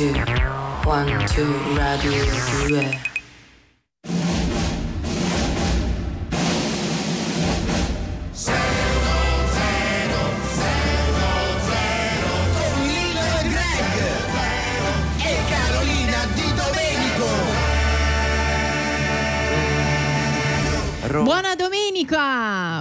[0.00, 0.14] two,
[0.88, 2.24] one, two, radio
[2.68, 3.00] 2.
[12.56, 13.92] con Lilo e Greg
[15.18, 17.28] e Carolina Di Domenico.
[21.24, 21.89] Buona domenica!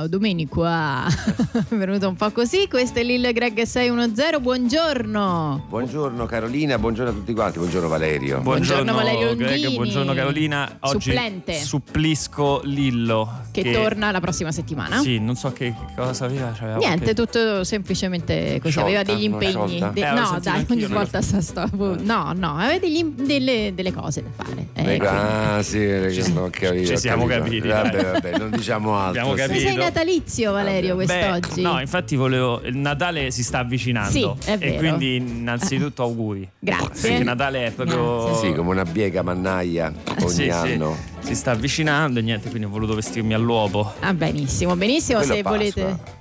[0.07, 1.05] Domenica!
[1.07, 2.67] È venuto un po' così.
[2.69, 4.39] Questo è Lil Greg 610.
[4.39, 5.65] Buongiorno!
[5.67, 8.39] Buongiorno Carolina, buongiorno a tutti quanti, buongiorno Valerio.
[8.39, 10.77] Buongiorno, Valerio Greg, buongiorno Carolina.
[10.81, 11.53] Oggi Supplente.
[11.55, 13.41] supplisco Lillo.
[13.51, 14.99] Che, torna la prossima settimana.
[15.01, 16.53] Sì, non so che cosa aveva.
[16.57, 18.71] c'aveva Niente, qualche- tutto semplicemente così.
[18.71, 19.79] Sciolta, aveva degli impegni.
[19.91, 24.23] De- Eh, no, dai, ogni volta sta sta- No, no, aveva degli delle, delle cose
[24.23, 24.67] da fare.
[24.73, 27.67] Eh, Ecco, quindi- ah sì, che Ci- ho capito, ci siamo capito.
[27.67, 29.07] capiti, Vabbè, vabbè, non diciamo altro.
[29.09, 29.41] Abbiamo sì.
[29.41, 29.59] Ma capito.
[29.67, 31.61] sei natalizio, Valerio, Beh, quest'oggi?
[31.61, 32.61] no, infatti volevo.
[32.63, 34.09] Il Natale si sta avvicinando.
[34.39, 34.73] Sì, è vero.
[34.73, 36.49] E quindi, innanzitutto, auguri.
[36.59, 37.09] Grazie.
[37.09, 38.25] Perché Natale è proprio.
[38.25, 38.49] Grazie.
[38.49, 40.49] Sì, come una biega mannaia ogni Sì, sì.
[40.49, 40.95] anno.
[41.19, 43.93] Si sta avvicinando e niente, quindi ho voluto vestirmi all'uopo.
[43.99, 45.19] Ah, benissimo, benissimo.
[45.19, 45.57] Quello se Pasqua.
[45.57, 46.17] volete.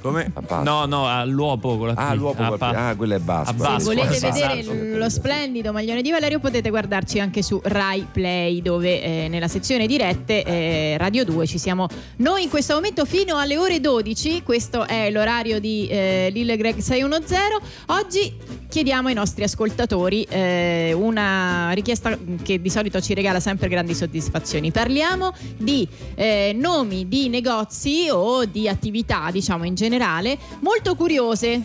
[0.00, 0.32] Come?
[0.62, 1.98] No, no, all'uopo con la P.
[1.98, 3.74] Ah, l'uopo A col- pa- ah, quello è basta.
[3.74, 4.32] a Se volete esatto.
[4.34, 9.48] vedere lo splendido maglione di Valerio potete guardarci anche su Rai Play dove eh, nella
[9.48, 14.42] sezione dirette eh, Radio 2 ci siamo noi in questo momento fino alle ore 12
[14.42, 17.40] questo è l'orario di eh, Lille Greg 610
[17.86, 18.34] oggi
[18.68, 24.70] chiediamo ai nostri ascoltatori eh, una richiesta che di solito ci regala sempre grandi soddisfazioni
[24.70, 31.62] parliamo di eh, nomi di negozi o di attività diciamo in generale molto curiose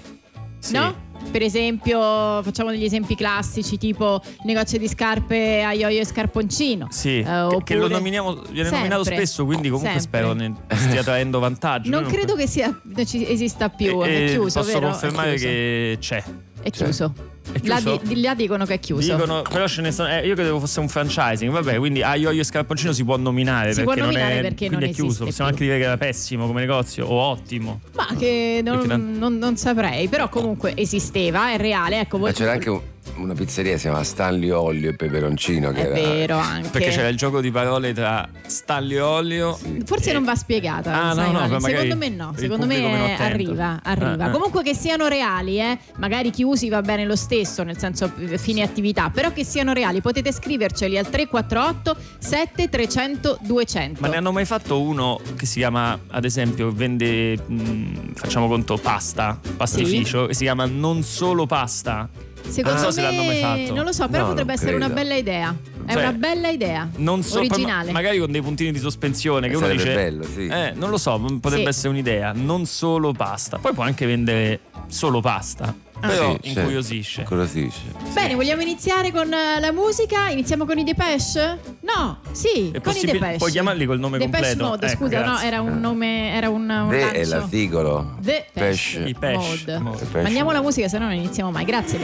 [0.60, 0.74] Sì.
[0.74, 1.06] No?
[1.32, 2.00] Per esempio,
[2.44, 6.88] facciamo degli esempi classici, tipo negozio di scarpe a Ioio e Scarponcino.
[6.92, 10.20] Sì, Eh, che- che lo oppure- nominiamo, viene Sempre, nominato spesso, quindi comunque sempre.
[10.20, 11.90] spero ne stia traendo vantaggio.
[11.90, 14.90] Non credo che sia, esista più, E- è e chiuso, Posso vero?
[14.92, 16.24] confermare è che c'è.
[16.62, 17.14] È chiuso.
[17.16, 19.14] È Là, di- di là dicono che è chiuso.
[19.16, 20.10] Dicono, però ce ne sono.
[20.10, 21.52] eh, io credevo fosse un franchising.
[21.52, 23.74] Vabbè, quindi a Io e Scarponcino si può nominare.
[23.74, 25.26] Si può perché nominare non è, perché quindi non è chiuso.
[25.26, 25.60] Possiamo più.
[25.60, 27.82] anche dire che era pessimo come negozio o ottimo.
[27.96, 32.00] Ma che non, non- non saprei, però comunque esisteva, è reale.
[32.02, 32.82] Ecco, Ma c'era anche un-
[33.18, 35.72] una pizzeria che si chiama Stanley Olio e Peperoncino.
[35.72, 35.94] Che è era...
[35.94, 36.70] vero anche.
[36.70, 39.58] Perché c'era il gioco di parole tra Stanlio Olio.
[39.60, 39.82] Sì.
[39.86, 40.94] Forse Eh, non va spiegata.
[40.94, 42.34] ah, no, no, secondo me no.
[42.36, 43.80] Secondo me arriva.
[43.84, 44.26] arriva.
[44.26, 44.30] Ah, ah.
[44.30, 48.62] Comunque che siano reali, eh, magari chiusi va bene lo stesso, nel senso eh, fine
[48.62, 50.02] attività, però che siano reali.
[50.02, 54.02] Potete scriverceli al 348 7300 200.
[54.02, 58.78] Ma ne hanno mai fatto uno che si chiama, ad esempio, vende, mh, facciamo conto,
[58.78, 62.10] pasta, pastificio, che si chiama Non Solo Pasta.
[62.48, 63.74] Secondo Non so se me l'hanno mai fatto.
[63.74, 65.02] non lo so, però No, potrebbe essere una credo.
[65.02, 65.56] bella idea.
[65.86, 66.90] È Cioè, una bella idea.
[66.98, 67.88] Non so, originale.
[67.88, 70.48] ma- magari con dei puntini di sospensione che uno Sarebbe dice bello, sì.
[70.48, 71.68] eh, non lo so, potrebbe Sì.
[71.70, 73.58] essere un'idea, non solo pasta.
[73.58, 75.74] Poi può anche vendere solo pasta.
[76.00, 76.48] Però Ah, Sì, certo.
[76.60, 77.20] incuriosisce.
[77.22, 77.82] Incuriosisce.
[78.14, 80.30] Bene, vogliamo iniziare con eh, la musica?
[80.30, 81.60] Iniziamo con i Depeche?
[81.82, 83.38] No, sì, È con i Depeche.
[83.38, 84.66] puoi chiamarli col nome Depeche completo?
[84.66, 85.48] Mode, Ecco, scusa, no, grazie.
[85.48, 87.16] era un nome, era un, un De lancio.
[87.16, 88.16] è l'articolo.
[88.22, 89.00] The Pesce.
[89.00, 89.36] Pesh I Pesh
[89.66, 89.80] Mode.
[89.80, 90.22] Mode.
[90.22, 91.66] Mandiamo la musica, se no non iniziamo mai.
[91.66, 92.00] Grazie.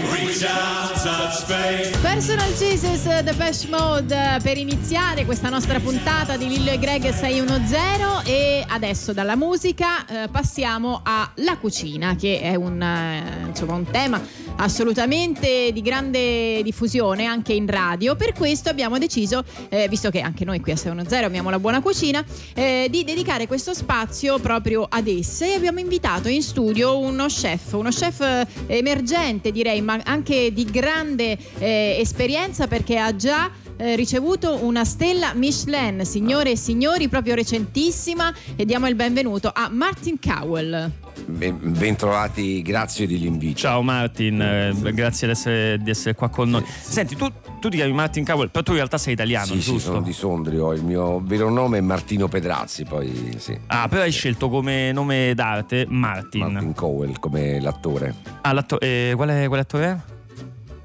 [2.01, 8.25] Personal Jesus The Pesh Mode per iniziare questa nostra puntata di Lillo e Greg 610
[8.25, 14.21] e adesso dalla musica eh, passiamo alla cucina che è un, eh, insomma, un tema
[14.57, 18.15] assolutamente di grande diffusione anche in radio.
[18.15, 21.81] Per questo abbiamo deciso, eh, visto che anche noi qui a 610 abbiamo la buona
[21.81, 22.23] cucina,
[22.53, 27.73] eh, di dedicare questo spazio proprio ad esse e abbiamo invitato in studio uno chef,
[27.73, 33.95] uno chef eh, emergente direi, ma anche di grande eh, esperienza perché ha già eh,
[33.95, 40.17] ricevuto una stella Michelin, signore e signori, proprio recentissima e diamo il benvenuto a Martin
[40.19, 40.91] Cowell.
[41.25, 43.59] Ben, bentrovati, grazie dell'invito.
[43.59, 46.65] Ciao Martin, eh, grazie di essere, di essere qua con noi.
[46.65, 47.27] Senti, tu,
[47.59, 49.91] tu ti chiami Martin Cowell, però tu in realtà sei italiano, Sì, sì, giusto?
[49.91, 53.57] sono di Sondrio, il mio vero nome è Martino Pedrazzi, poi sì.
[53.67, 56.51] Ah, però hai scelto come nome d'arte Martin.
[56.51, 58.13] Martin Cowell come l'attore.
[58.41, 60.11] Ah, l'atto- eh, quale, quale attore è?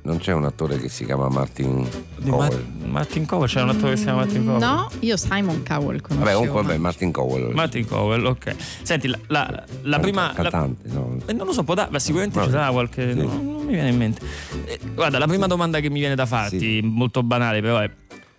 [0.09, 2.65] Non c'è un attore che si chiama Martin Di Cowell.
[2.81, 4.59] Ma- Martin Cowell, c'era un attore che si chiama Martin Cowell.
[4.61, 6.19] No, io Simon Cowell conoscevo.
[6.25, 7.53] Vabbè, comunque, vabbè, Martin Cowell.
[7.53, 8.55] Martin Cowell, ok.
[8.83, 10.29] Senti, la, la- la prima.
[10.35, 11.19] la- Cantante, no?
[11.27, 13.13] eh, non lo so, può da- ma sicuramente ci sarà qualche.
[13.13, 13.19] sì.
[13.19, 14.23] no, non mi viene in mente.
[14.65, 16.81] Eh, guarda, la prima domanda che mi viene da farti, Sì.
[16.83, 17.91] molto banale, però è: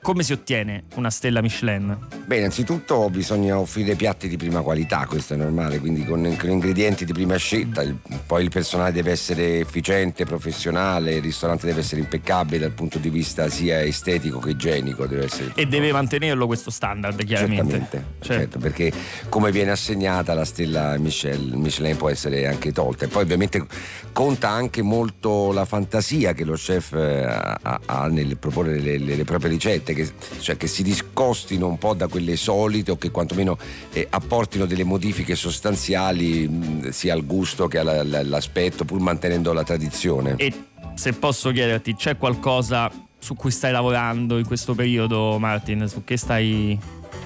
[0.01, 1.97] come si ottiene una stella Michelin?
[2.25, 7.13] Beh, innanzitutto bisogna offrire piatti di prima qualità, questo è normale, quindi con, ingredienti di
[7.13, 7.81] prima scelta.
[7.81, 12.97] Il- poi il personale deve essere efficiente, professionale, il ristorante deve essere impeccabile dal punto
[12.97, 15.05] di vista sia estetico che igienico.
[15.05, 17.63] Deve essere E deve mantenerlo questo standard, chiaramente.
[17.71, 18.91] Certamente, Cioè, certo, perché
[19.29, 23.05] come viene assegnata la stella Michelin, Michelin può essere anche tolta.
[23.05, 23.65] E poi ovviamente
[24.13, 29.15] conta anche molto la fantasia che lo chef eh, ha, ha nel proporre le, le-
[29.15, 30.09] le proprie ricette, che,
[30.39, 33.57] cioè che si discostino un po' da quelle solite o che quantomeno
[33.91, 39.53] eh, apportino delle modifiche sostanziali mh, sia al gusto che alla- alla- all'aspetto, pur mantenendo
[39.53, 40.35] la tradizione.
[40.37, 40.53] E
[40.95, 45.87] se posso chiederti, c'è qualcosa su cui stai lavorando in questo periodo, Martin?
[45.87, 46.77] Su che stai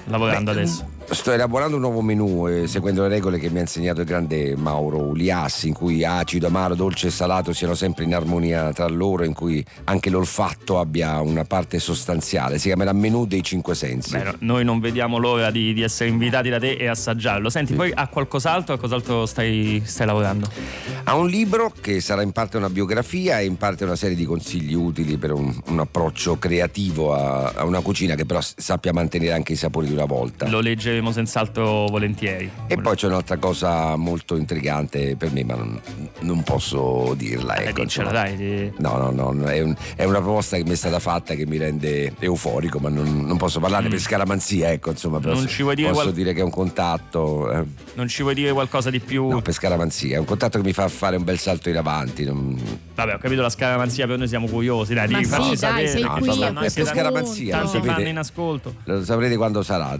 [0.06, 0.86] lavorando Beh, adesso?
[1.10, 4.56] Sto elaborando un nuovo menù eh, seguendo le regole che mi ha insegnato il grande
[4.56, 9.24] Mauro Uliassi, in cui acido, amaro, dolce e salato siano sempre in armonia tra loro,
[9.24, 12.58] in cui anche l'olfatto abbia una parte sostanziale.
[12.58, 14.16] Si chiamerà menù dei cinque sensi.
[14.16, 17.48] Beh, no, noi non vediamo l'ora di, di essere invitati da te e assaggiarlo.
[17.48, 18.74] Senti, poi a qualcos'altro?
[18.74, 20.48] A cos'altro stai, stai lavorando?
[21.04, 24.24] Ha un libro che sarà in parte una biografia e in parte una serie di
[24.24, 29.32] consigli utili per un, un approccio creativo a, a una cucina che però sappia mantenere
[29.32, 30.48] anche i sapori di una volta.
[30.48, 30.60] Lo
[30.94, 32.50] leggeremo senz'altro volentieri.
[32.66, 35.80] E poi c'è un'altra cosa molto intrigante per me, ma non,
[36.20, 37.56] non posso dirla.
[37.56, 38.36] Eh, Ecco, diccela, insomma.
[38.36, 38.72] dai.
[38.78, 41.46] No, no, no, no, è, un- è una proposta che mi è stata fatta che
[41.46, 43.90] mi rende euforico, ma non, non posso parlarne Mm.
[43.90, 46.50] per scaramanzia, ecco, insomma, però Non ci vuoi dire posso qual- dire che è un
[46.50, 47.64] contatto, eh,
[47.94, 49.28] Non ci vuoi dire qualcosa di più?
[49.28, 52.24] no, per scaramanzia, è un contatto che mi fa fare un bel salto in avanti.
[52.24, 55.46] non- Vabbè, ho capito la scaramanzia, però noi siamo curiosi, dai, Ma di sì, farci
[55.48, 55.88] dai, sapere.
[55.88, 57.58] sei No, qui a per scaramanzia.
[57.60, 58.74] Tanti fanno in ascolto.
[58.84, 59.96] Lo saprete quando sarà.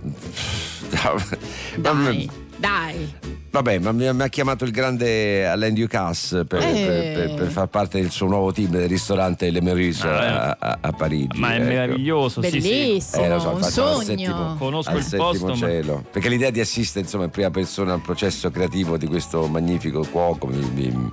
[1.82, 2.28] Dai,
[2.60, 3.14] dai.
[3.52, 6.72] Vabbè, ma mi, mi ha chiamato il grande Alain Ducasse per, Eh.
[6.72, 10.56] per- per- per far parte del suo nuovo team del ristorante Le Meurice Ah, eh.
[10.58, 11.40] a, a- Parigi.
[11.40, 11.64] Ma è ecco.
[11.64, 12.58] meraviglioso, sì, sì.
[12.60, 14.00] Bellissimo, Eh, lo so, un sogno.
[14.02, 16.04] settimo- Conosco il settimo posto, ma- cielo.
[16.12, 20.46] Perché l'idea di assistere insomma in prima persona al processo creativo di questo magnifico cuoco
[20.46, 21.10] mi, mi-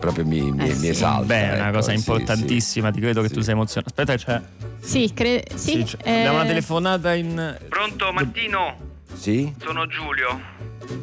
[0.00, 0.88] proprio mi, mi- Eh mi sì.
[0.88, 1.24] esalta.
[1.26, 3.34] Beh, è una ecco, cosa sì, importantissima, ti credo che Sì.
[3.34, 3.92] tu sei emozionato.
[3.94, 4.40] Aspetta, c'è.
[4.80, 7.58] Sì, cre- sì, sì, c'è- eh, abbiamo una telefonata in.
[7.68, 8.76] Pronto Martino?
[9.12, 9.52] Sì.
[9.54, 9.54] Sì?
[9.62, 10.54] Sono Giulio.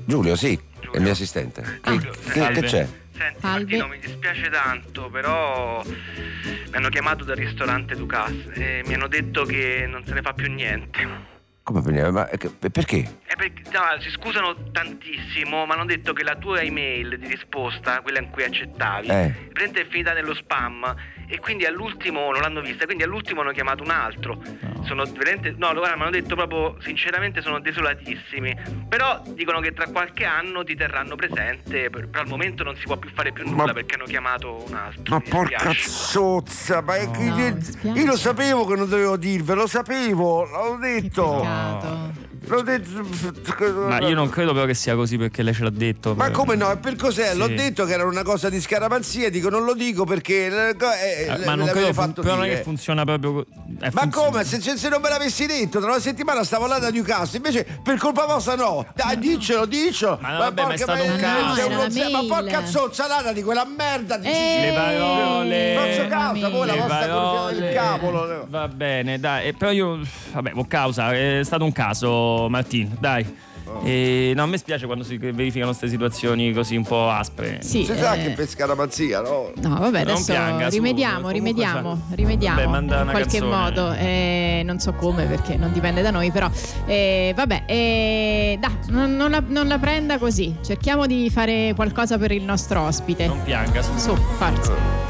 [0.05, 0.59] Giulio, sì,
[0.91, 1.61] è il mio assistente.
[1.81, 2.87] Che, Giulio, che- che c'è?
[3.15, 3.39] Senti.
[3.45, 9.43] Martino, mi dispiace tanto, però mi hanno chiamato dal ristorante Ducas e mi hanno detto
[9.45, 11.31] che non se ne fa più niente.
[11.61, 12.25] Come per- ma
[12.71, 12.97] perché?
[13.25, 18.01] E perché, no, si scusano tantissimo, ma hanno detto che la tua email di risposta,
[18.01, 19.29] quella in cui accettavi, Eh.
[19.53, 20.93] praticamente è finita nello spam
[21.27, 24.41] e quindi all'ultimo non l'hanno vista, quindi all'ultimo hanno chiamato un altro.
[24.85, 28.55] Sono veramente no, guarda, mi hanno detto proprio sinceramente sono desolatissimi.
[28.89, 32.83] Però dicono che tra qualche anno ti terranno presente, per- però al momento non si
[32.83, 35.15] può più fare più nulla Ma- perché hanno chiamato un altro.
[35.15, 37.99] Ma porca zozza, ma è che- No, dispiace.
[37.99, 42.22] io lo sapevo che non dovevo dirvelo, lo sapevo, l'ho Che detto.
[42.43, 42.55] Peccato.
[42.55, 43.87] L'ho detto.
[43.87, 46.13] Ma io non credo però che sia così perché lei ce l'ha detto.
[46.15, 46.71] Ma come no?
[46.71, 47.31] E per cos'è?
[47.31, 47.37] Sì.
[47.37, 51.25] L'ho detto che era una cosa di scaramanzia, dico non lo dico perché eh, eh,
[51.41, 53.41] Eh, ma non credo, fatto però non è che funziona proprio.
[53.41, 53.45] eh,
[53.93, 54.09] Ma funziona.
[54.29, 54.43] come?
[54.43, 57.97] Se, se non me l'avessi detto, tra una settimana stavo là da Newcastle, invece per
[57.97, 58.85] colpa vostra no.
[58.93, 60.17] Dai, diccelo, diccelo.
[60.21, 61.69] Ma no, vabbè, ma è porca stato un miseria, caso.
[61.69, 65.73] No, la Ma porca zozzalata di quella merda di Eh, Le parole.
[65.75, 67.59] Faccio causa, voi la vostra parole.
[67.59, 68.45] del cavolo.
[68.49, 69.47] Va bene, dai.
[69.47, 69.99] E però io.
[70.33, 72.09] Vabbè, con causa, è stato un caso,
[72.49, 73.51] Martin, dai.
[73.65, 73.79] Oh.
[73.85, 77.59] E, no, a me spiace quando si verificano queste situazioni così un po' aspre.
[77.61, 79.51] Sì, Si sa eh, che per scaramanzia, no?
[79.61, 83.39] No, vabbè, Non adesso pianga, su, rimediamo, comunque rimediamo, sa- rimediamo Vabbè, manda in qualche
[83.39, 83.55] canzone.
[83.55, 83.93] modo.
[83.93, 86.49] eh, non so come perché non dipende da noi, però
[86.85, 90.55] eh, vabbè, eh, dai, non, non la, non la prenda così.
[90.61, 93.27] Cerchiamo di fare qualcosa per il nostro ospite.
[93.27, 93.97] Non pianga, su.
[93.97, 95.02] Su, forza.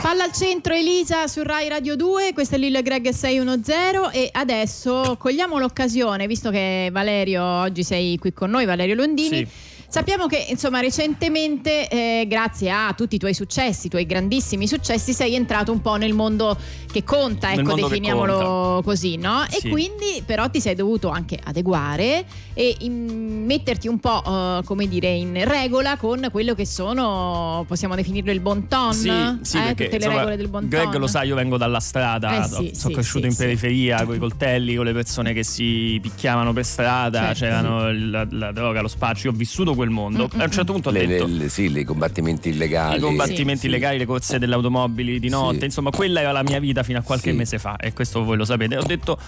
[0.00, 4.28] Palla al centro Elisa su Rai Radio 2, questo è Lillo e Greg 610 e
[4.32, 9.36] adesso cogliamo l'occasione, visto che Valerio oggi sei qui con noi, Valerio Londini.
[9.36, 9.48] Sì.
[9.92, 15.12] Sappiamo che insomma recentemente, eh, grazie a tutti i tuoi successi, i tuoi grandissimi successi,
[15.12, 16.56] sei entrato un po' nel mondo
[16.90, 18.82] che conta, ecco, definiamolo conta.
[18.84, 19.44] così, no?
[19.50, 19.66] Sì.
[19.66, 24.88] E quindi però ti sei dovuto anche adeguare e in- metterti un po', eh, come
[24.88, 29.10] dire, in regola con quello che sono, possiamo definirlo il bon ton, Sì,
[29.42, 31.00] sì, eh, perché tutte le insomma, regole del bon Greg ton.
[31.02, 34.74] lo sa, io vengo dalla strada, Eh sì, sono cresciuto in periferia con i coltelli,
[34.74, 37.38] con le persone che si picchiavano per strada, Certo.
[37.40, 40.28] c'erano la, la droga, lo spaccio, io ho vissuto quel mondo.
[40.34, 41.26] Mm, A un certo punto ho Le, detto...
[41.26, 42.96] le- le- sì, i combattimenti illegali.
[42.96, 43.66] I combattimenti Sì, sì.
[43.66, 45.64] illegali, le corse delle automobili di notte, Sì.
[45.66, 47.36] insomma, quella era la mia vita fino a qualche Sì.
[47.36, 48.76] mese fa, e questo voi lo sapete.
[48.76, 49.18] Ho detto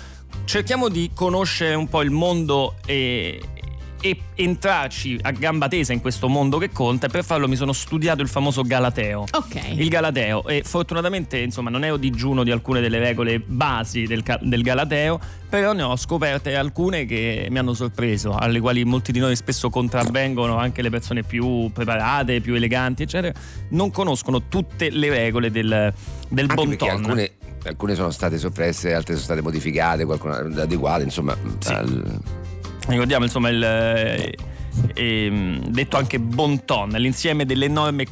[0.44, 3.40] cerchiamo di conoscere un po' il mondo e,
[4.04, 7.72] e entrarci a gamba tesa in questo mondo che conta e per farlo mi sono
[7.72, 9.24] studiato il famoso Galateo.
[9.32, 9.60] Ok.
[9.76, 14.60] Il Galateo e fortunatamente insomma non ero digiuno di alcune delle regole basi del, del
[14.60, 15.18] Galateo,
[15.48, 19.70] però ne ho scoperte alcune che mi hanno sorpreso, alle quali molti di noi spesso
[19.70, 23.32] contravvengono anche le persone più preparate, più eleganti, eccetera.
[23.70, 25.94] Non conoscono tutte le regole del,
[26.28, 26.96] del Anche bon perché ton.
[27.04, 27.30] alcune,
[27.64, 31.34] alcune sono state soppresse, altre sono state modificate, qualcune adeguate, insomma.
[31.68, 32.20] al-
[32.88, 34.34] ricordiamo insomma il eh,
[34.94, 38.06] ehm, detto anche bon ton, l'insieme delle norme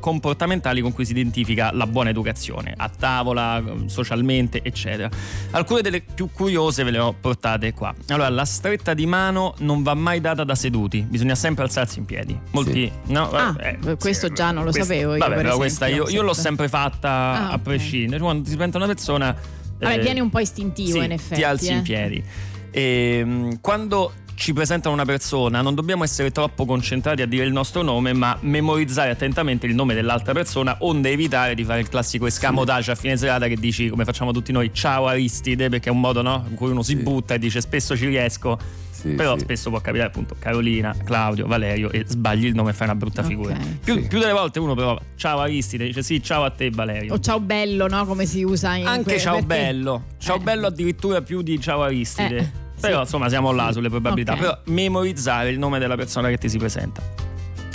[0.00, 5.08] comportamentali con cui si identifica la buona educazione a tavola, socialmente, eccetera.
[5.52, 7.94] Alcune delle più curiose ve le ho portate qua.
[8.08, 12.04] Allora, la stretta di mano non va mai data da seduti, bisogna sempre alzarsi in
[12.04, 12.38] piedi.
[12.50, 13.30] Molti, no?
[13.30, 16.08] Ah, Eh, questo già non lo questa- sapevo io, Vabbè, per però esempio, questa io,
[16.08, 16.68] io l'ho sempre.
[16.68, 17.62] fatta Ah, a ok.
[17.62, 18.20] prescindere.
[18.22, 19.34] Quando ti diventa una persona.
[19.78, 21.34] Vabbè, eh, viene un po' istintivo sì, in effetti.
[21.36, 21.72] Ti alzi eh.
[21.74, 22.24] in piedi.
[22.70, 27.82] E, quando ci presentano una persona non dobbiamo essere troppo concentrati a dire il nostro
[27.82, 32.92] nome ma memorizzare attentamente il nome dell'altra persona onde evitare di fare il classico escamotage
[32.92, 36.22] a fine serata che dici come facciamo tutti noi ciao Aristide perché è un modo
[36.22, 37.02] no, in cui uno si Sì.
[37.02, 38.56] butta e dice spesso ci riesco
[38.98, 39.40] Sì, però sì.
[39.40, 43.22] spesso può capitare appunto Carolina, Claudio, Valerio e sbagli il nome e fai una brutta
[43.22, 44.08] figura più, Sì.
[44.08, 47.38] più delle volte uno prova ciao Aristide dice sì ciao a te Valerio O ciao
[47.38, 48.04] bello, no?
[48.06, 50.40] Come si usa in anche que- ciao perché- bello ciao Eh.
[50.40, 52.50] bello addirittura più di ciao Aristide Eh,
[52.80, 53.02] però sì.
[53.02, 54.38] insomma siamo là sulle probabilità Ok.
[54.40, 57.00] però memorizzare il nome della persona che ti si presenta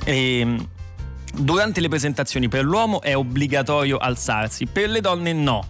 [0.06, 0.68] Ehm,
[1.36, 5.66] durante le presentazioni per l'uomo è obbligatorio alzarsi per le donne no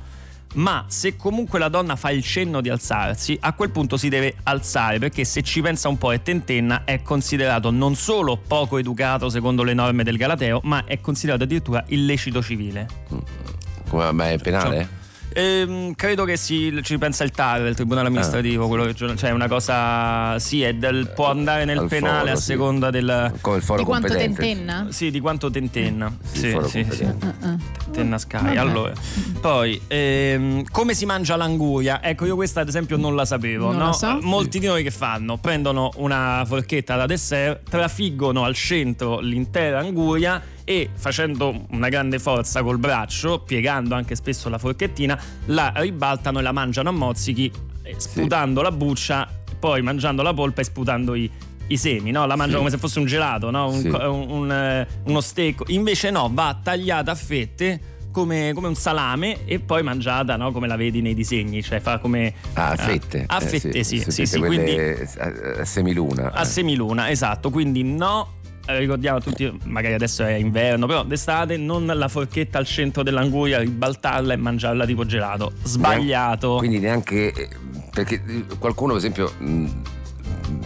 [0.53, 4.35] ma se comunque la donna fa il cenno di alzarsi, a quel punto si deve
[4.43, 9.29] alzare perché se ci pensa un po' e tentenna è considerato non solo poco educato
[9.29, 12.87] secondo le norme del Galateo, ma è considerato addirittura illecito civile.
[13.89, 15.01] Come, ma è penale?
[15.35, 19.47] Ehm, credo che si, ci pensa il TAR, il Tribunale Amministrativo, quello che- cioè una
[19.47, 22.41] cosa, sì, è del- può andare nel Al penale foro, a sì.
[22.43, 23.33] seconda del...
[23.41, 24.41] Come il foro Di quanto competente.
[24.41, 24.87] tentenna?
[24.89, 26.15] Sì, di quanto tentenna.
[26.21, 27.03] Sì, Sì, sì, sì.
[27.03, 27.25] competente.
[27.41, 27.57] Ah, ah.
[27.91, 28.55] Tenna Sky.
[28.55, 28.91] Allora,
[29.41, 32.01] poi ehm, come si mangia l'anguria?
[32.03, 33.67] Ecco, io questa ad esempio non la sapevo.
[33.67, 33.85] Non no?
[33.87, 34.17] la so.
[34.21, 35.37] Molti di noi che fanno?
[35.37, 42.63] Prendono una forchetta da dessert, trafiggono al centro l'intera anguria e facendo una grande forza
[42.63, 47.51] col braccio, piegando anche spesso la forchettina, la ribaltano e la mangiano a mozzichi,
[47.83, 49.27] eh, sputando la buccia,
[49.59, 51.29] poi mangiando la polpa e sputando i,
[51.67, 52.25] i semi, no?
[52.25, 52.65] La mangiano Sì.
[52.65, 53.69] come se fosse un gelato, no?
[53.69, 53.87] Un Sì.
[53.87, 55.63] un- un, eh, uno steak.
[55.67, 57.91] Invece no, va tagliata a fette.
[58.13, 60.51] Come, come un salame e poi mangiata no?
[60.51, 63.23] come la vedi nei disegni, cioè fa come Ah, a eh, fette.
[63.27, 66.31] a Eh, fette, sì, sì, sì, fette quindi a, a semiluna.
[66.31, 66.45] a eh.
[66.45, 67.49] semiluna, esatto.
[67.49, 68.33] Quindi no,
[68.65, 73.59] ricordiamo a tutti, magari adesso è inverno, però d'estate non la forchetta al centro dell'anguria,
[73.59, 75.51] ribaltarla e mangiarla tipo gelato.
[75.63, 76.55] Sbagliato.
[76.57, 77.49] Quindi neanche eh,
[77.91, 79.31] perché eh, qualcuno, per esempio,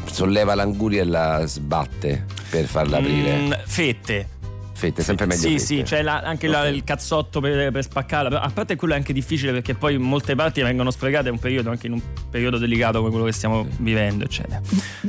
[0.05, 3.35] solleva l'anguria e la sbatte per farla aprire.
[3.37, 4.29] Mm, fette.
[4.73, 5.41] Fette, sempre meglio.
[5.41, 5.59] Sì, fette.
[5.65, 6.71] sì, c'è la- anche la- Ok.
[6.73, 8.39] il cazzotto per, per spaccarla.
[8.41, 11.39] A parte quello è anche difficile perché poi in molte parti vengono sprecate, è un
[11.39, 14.61] periodo, anche in un periodo delicato come quello che stiamo vivendo, eccetera.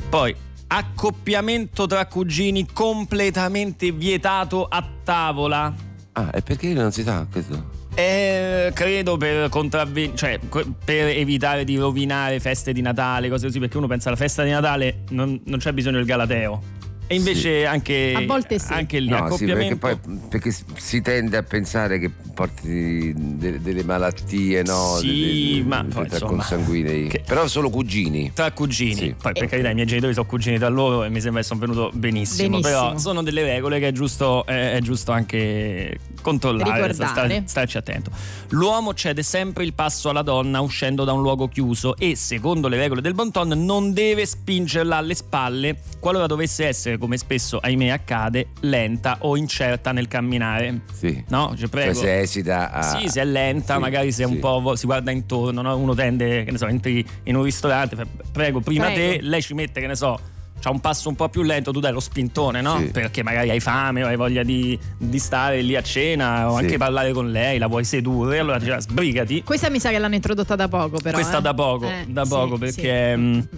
[0.08, 0.34] Poi,
[0.68, 5.74] accoppiamento tra cugini completamente vietato a tavola.
[6.12, 7.76] Ah, e perché non si sa questo?
[7.94, 13.76] Eh, credo per contravven- cioè per evitare di rovinare feste di Natale, cose così, perché
[13.76, 16.62] uno pensa alla festa di Natale non, non c'è bisogno del Galateo.
[17.10, 18.70] E invece anche, A volte sì.
[18.72, 19.76] anche lì, No, sì, perché accoppiamento.
[19.78, 24.96] poi perché si tende a pensare che porti de- delle malattie, no?
[24.98, 27.08] Sì, De- de- ma de- poi, tra insomma, consanguinei.
[27.08, 28.30] che- Però solo cugini.
[28.34, 29.14] Tra cugini, Sì.
[29.20, 31.60] poi per carità i miei genitori sono cugini tra loro e mi sembra che sono
[31.60, 32.60] venuto benissimo, Benissimo.
[32.80, 38.10] però sono delle regole che è giusto, è, è giusto anche controllare, star- starci attento.
[38.50, 42.76] L'uomo cede sempre il passo alla donna uscendo da un luogo chiuso e secondo le
[42.76, 47.88] regole del bon ton non deve spingerla alle spalle qualora dovesse essere, come spesso ahimè
[47.88, 50.80] accade, lenta o incerta nel camminare.
[50.92, 51.22] Sì.
[51.28, 51.94] No, cioè, prego.
[51.94, 52.82] Cioè se esita a...
[52.82, 54.38] Sì, se è lenta, Sì, magari se è un sì.
[54.38, 55.76] po' si guarda intorno, no?
[55.76, 57.96] uno tende, che ne so, entri in un ristorante,
[58.32, 59.16] prego, prima Prego.
[59.18, 60.18] te, lei ci mette, che ne so,
[60.60, 62.78] c'ha un passo un po' più lento, tu dai lo spintone, no?
[62.78, 62.86] Sì.
[62.90, 66.64] Perché magari hai fame o hai voglia di, di stare lì a cena o Sì.
[66.64, 69.42] anche parlare con lei, la vuoi sedurre, allora "Ah, sbrigati.
[69.44, 71.14] Questa mi sa che l'hanno introdotta da poco, però.
[71.16, 71.42] Questa eh.
[71.42, 72.58] da poco, Eh, da sì, poco, sì.
[72.60, 73.48] perché mh,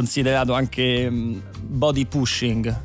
[0.00, 2.80] considerato anche mh, body pushing,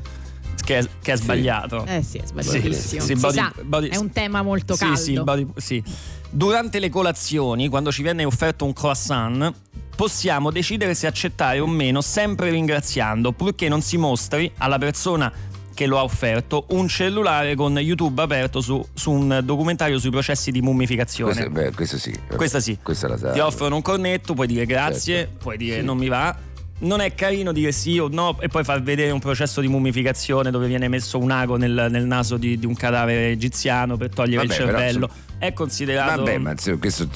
[0.64, 1.84] che è, che è sbagliato.
[1.84, 3.02] Eh sì, è sbagliatissimo.
[3.02, 4.96] Sì, body- body- è un tema molto Sì, caldo.
[4.96, 5.82] sì, body- sì.
[6.30, 9.52] Durante le colazioni, quando ci viene offerto un croissant,
[9.94, 15.30] possiamo decidere se accettare o meno, sempre ringraziando, purché non si mostri alla persona
[15.74, 20.50] che lo ha offerto un cellulare con YouTube aperto su, su un documentario sui processi
[20.50, 21.32] di mummificazione.
[21.34, 22.18] Questo, beh, questo sì.
[22.34, 22.78] Questa sì.
[22.82, 23.32] Questa la sa.
[23.32, 25.36] Ti offrono un cornetto, puoi dire grazie, Certo.
[25.42, 25.84] puoi dire Sì.
[25.84, 26.34] non mi va.
[26.82, 30.50] Non è carino dire sì o no e poi far vedere un processo di mummificazione
[30.50, 34.46] dove viene messo un ago nel, nel naso di, di un cadavere egiziano per togliere
[34.46, 35.06] Vabbè, il però, cervello.
[35.06, 36.22] insomma- è considerato.
[36.22, 37.08] Vabbè, ma questo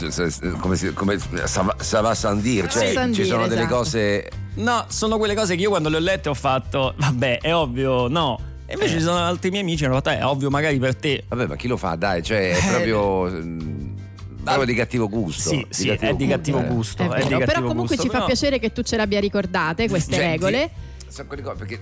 [0.59, 3.61] come, si- come ça va- ça va sans dire, cioè Sì, sans ci sono delle
[3.63, 3.75] esatto.
[3.77, 7.55] cose No, sono quelle cose che io quando le ho lette ho fatto, vabbè, è
[7.55, 8.41] ovvio, no.
[8.65, 8.99] E invece Eh.
[8.99, 11.23] ci sono altri miei amici che hanno fatto, "Eh, è ovvio magari per te.
[11.29, 11.95] Vabbè, ma chi lo fa?
[11.95, 12.69] Dai, cioè è Eh.
[12.71, 13.29] proprio
[14.55, 15.49] proprio di cattivo gusto.
[15.51, 16.65] Sì, sì, è di cattivo Eh.
[16.67, 17.03] gusto.
[17.03, 19.21] È è di cattivo però comunque gusto, ci fa però- piacere che tu ce l'abbia
[19.21, 20.71] ricordate queste Senti, regole.
[21.09, 21.81] sono quelle cose, perché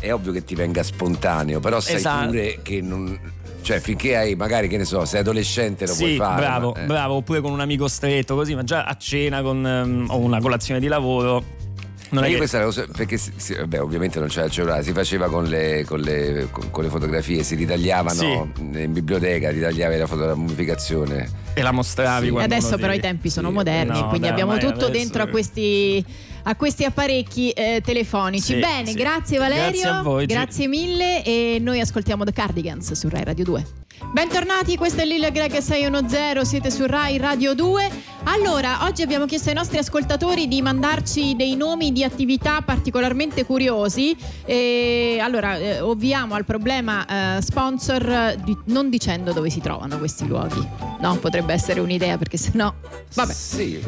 [0.00, 2.26] è ovvio che ti venga spontaneo, però sai Esatto.
[2.26, 3.18] pure che non.
[3.62, 6.40] Cioè, finché hai, magari, che ne so, sei adolescente lo Sì, puoi fare.
[6.40, 6.86] bravo, ma, eh.
[6.86, 10.40] bravo, oppure con un amico stretto, così, ma già a cena con, ehm, o una
[10.40, 11.60] colazione di lavoro.
[12.08, 14.82] Non io che- questa è la cosa, perché si- vabbè, ovviamente non c'era il cellulare,
[14.82, 19.96] si faceva con le, con le- con- con le fotografie, si ritagliavano in biblioteca, ritagliavi
[19.96, 21.30] la foto della mummificazione.
[21.54, 22.36] E la mostravi Sì.
[22.36, 26.04] Adesso però i tempi sono sì, moderni, no, quindi dai, abbiamo tutto dentro a questi,
[26.44, 28.54] a questi apparecchi eh, telefonici.
[28.54, 33.08] Sì, Bene, grazie Valerio, Grazie a voi, grazie mille e noi ascoltiamo The Cardigans su
[33.08, 33.66] Rai Radio 2.
[34.10, 37.90] Bentornati, questo è Lil Greg 610, siete su Rai Radio 2.
[38.24, 44.14] Allora, oggi abbiamo chiesto ai nostri ascoltatori di mandarci dei nomi di attività particolarmente curiosi
[44.44, 50.26] e allora eh, ovviamo al problema eh, sponsor di- non dicendo dove si trovano questi
[50.26, 50.66] luoghi.
[51.00, 52.72] No, potrebbe essere un'idea perché sennò
[53.14, 53.32] vabbè.
[53.32, 53.82] Sì,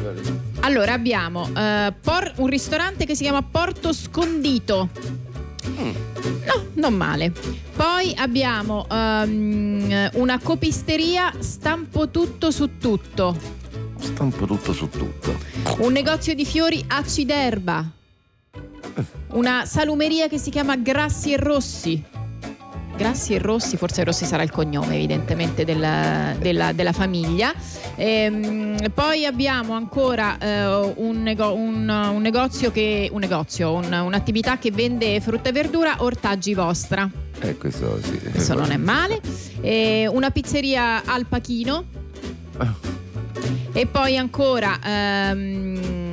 [0.61, 4.89] Allora abbiamo eh, por- un ristorante che si chiama Porto Scondito.
[5.67, 7.31] No, non male.
[7.75, 13.35] Poi abbiamo ehm, una copisteria Stampo tutto su tutto.
[13.99, 15.35] stampo tutto su tutto.
[15.79, 17.89] Un negozio di fiori Aciderba.
[19.29, 22.03] Una salumeria che si chiama Grassi e Rossi.
[22.97, 27.53] Grassi e Rossi, forse Rossi sarà il cognome evidentemente della, della- della famiglia.
[27.97, 34.57] Ehm, poi abbiamo ancora eh, un, nego- un- un negozio che, un negozio, un- un'attività
[34.57, 37.09] che vende frutta e verdura, ortaggi vostra.
[37.41, 38.17] Eh, questo sì.
[38.17, 39.19] Questo non è male.
[39.59, 41.83] E una pizzeria al Pachino.
[43.73, 46.04] E poi ancora ehm,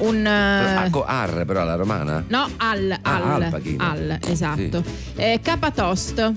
[0.00, 0.26] un...
[0.26, 2.24] Ah, eh, co- Ar, però alla romana?
[2.28, 4.82] No, al, Ah, al, al al, esatto.
[5.16, 6.32] Eh, Capa Toast,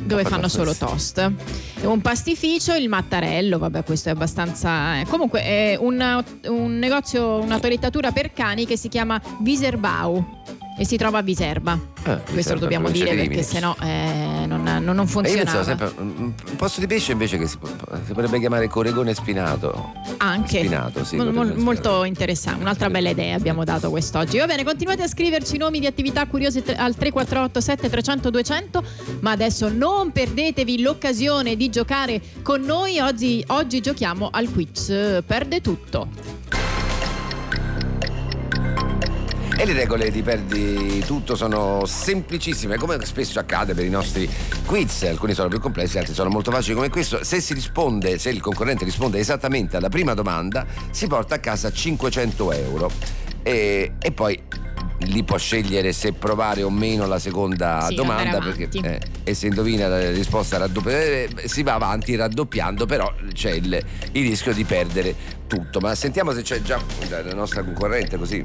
[0.00, 1.32] dove fanno solo toast.
[1.82, 5.00] Un pastificio, il mattarello, vabbè, questo è abbastanza.
[5.00, 10.36] eh, Comunque, è un, un negozio, una toilettatura per cani che si chiama Viserbau
[10.78, 11.72] e si trova a Viserba.
[11.72, 16.56] Ah, questo Viserba, lo dobbiamo dire di perché sennò eh, non, non, sempre un un
[16.56, 17.58] posto di pesce invece che si,
[18.06, 19.92] si potrebbe chiamare Coregone Spinato.
[20.18, 21.60] Anche Spinato, sì, Mol- essere.
[21.60, 22.62] molto interessante.
[22.62, 24.38] Un'altra bella idea abbiamo dato quest'oggi.
[24.38, 28.84] Va bene, continuate a scriverci nomi di attività curiose al 348 7300 200.
[29.20, 32.98] Ma adesso non perdetevi l'occasione di giocare con noi.
[33.00, 36.37] Oggi, oggi giochiamo al quiz eh, Perde tutto.
[39.60, 44.30] E le regole di Perdi Tutto sono semplicissime, come spesso accade per i nostri
[44.64, 45.02] quiz.
[45.02, 47.24] Alcuni sono più complessi, altri sono molto facili come questo.
[47.24, 51.72] Se si risponde, se il concorrente risponde esattamente alla prima domanda, si porta a casa
[51.72, 52.88] 500 euro.
[53.42, 54.40] E, e poi
[55.00, 59.48] lì può scegliere se provare o meno la seconda Sì, domanda perché eh, e se
[59.48, 63.80] indovina la risposta raddoppia eh, si va avanti raddoppiando però c'è il,
[64.12, 65.14] il rischio di perdere
[65.46, 68.44] tutto ma sentiamo se c'è già la nostra concorrente così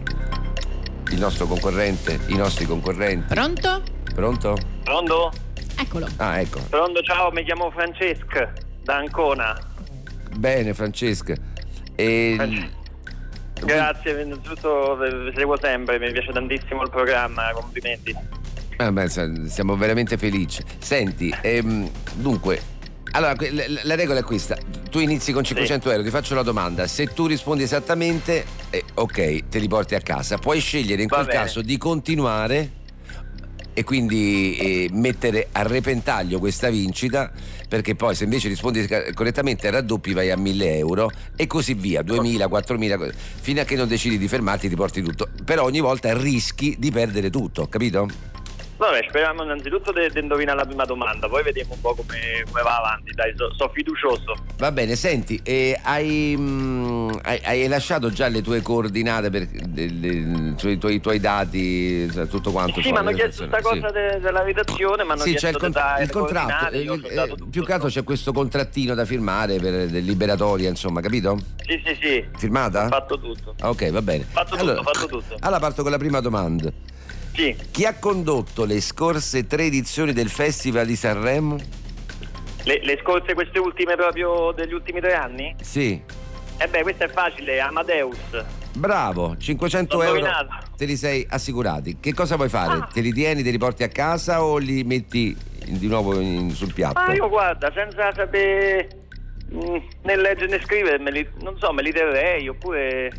[1.13, 3.83] il nostro concorrente i nostri concorrenti Pronto?
[4.13, 4.57] pronto?
[4.83, 5.31] Pronto?
[5.79, 6.07] Eccolo.
[6.17, 8.51] ah ecco Pronto, ciao, mi chiamo Francesca
[8.83, 9.57] da Ancona.
[10.37, 11.35] bene Francesca
[11.95, 12.69] e
[13.63, 18.13] Grazie, innanzitutto vi seguo sempre, mi piace tantissimo il programma, complimenti.
[18.75, 19.07] Ah, beh,
[19.47, 20.61] siamo veramente felici.
[20.79, 22.59] Senti, ehm, dunque,
[23.15, 24.57] allora la, la regola è questa:
[24.89, 26.87] tu inizi con 500 euro, ti faccio la domanda.
[26.87, 30.37] Se tu rispondi esattamente, eh, ok, te li porti a casa.
[30.37, 31.39] Puoi scegliere in Va quel bene.
[31.39, 32.71] caso di continuare
[33.75, 37.31] e quindi eh, mettere a repentaglio questa vincita
[37.67, 42.47] perché poi se invece rispondi correttamente raddoppi vai a 1000 euro e così via 2000
[42.47, 43.09] 4000 co-
[43.41, 46.91] fino a che non decidi di fermarti ti porti tutto però ogni volta rischi di
[46.91, 48.07] perdere tutto capito?
[48.83, 52.79] Vabbè, speriamo innanzitutto di indovinare la prima domanda, poi vediamo un po' come, come va
[52.79, 54.35] avanti, dai, so, so fiducioso.
[54.57, 59.87] Va bene, senti, eh, hai, mm, hai- hai lasciato già le tue coordinate, per, le-
[59.89, 62.81] le- cioè i tuoi, i tuoi dati, cioè, tutto quanto?
[62.81, 63.79] Sì, mi hanno chiesto questa sì.
[63.79, 66.71] cosa de- della redazione, mi hanno Sì, chiesto c'è il, con- di dare il contratto,
[66.73, 71.39] eh, più che altro c'è questo contrattino da firmare per del liberatoria, insomma, capito?
[71.65, 72.83] Sì, sì, sì, Firmata?
[72.83, 73.55] ho fatto tutto.
[73.61, 74.25] Ah, Ok, va bene.
[74.29, 75.37] Fatto tutto, fatto tutto.
[75.39, 76.69] Allora parto con la prima domanda.
[77.35, 81.57] Sì, Chi ha condotto le scorse tre edizioni del Festival di Sanremo?
[82.65, 85.55] le, le scorse, queste ultime proprio degli ultimi tre anni?
[85.61, 85.91] Sì.
[86.57, 88.17] Eh, Eh beh, questo è facile, Amadeus.
[88.75, 90.67] Bravo, 500 L'ho euro indovinato.
[90.77, 91.97] te li sei assicurati.
[91.99, 92.87] Che cosa vuoi fare?
[92.93, 96.71] Te li tieni, te li porti a casa o li metti di nuovo in- sul
[96.73, 96.99] piatto?
[96.99, 98.87] Ah, io guarda, senza sapere
[99.51, 103.11] mm, né leggere né scrivere, me li- non so, me li terrei oppure...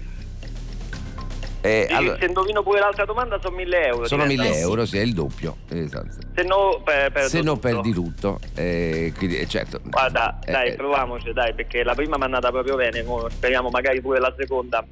[1.67, 4.07] Eh, Dici, allora, se indovino pure l'altra domanda sono 1000 euro.
[4.07, 5.57] sono diventa- 1000 euro, sì, è il doppio.
[5.71, 6.09] Esatto.
[6.37, 8.39] Se no, per, perdo Se no perdi tutto.
[8.55, 9.81] Eh, quindi, eh, certo.
[9.83, 13.27] Guarda, Eh, dai, eh, proviamoci, dai, perché la prima mi è andata proprio bene, mo
[13.31, 14.85] speriamo magari pure la seconda.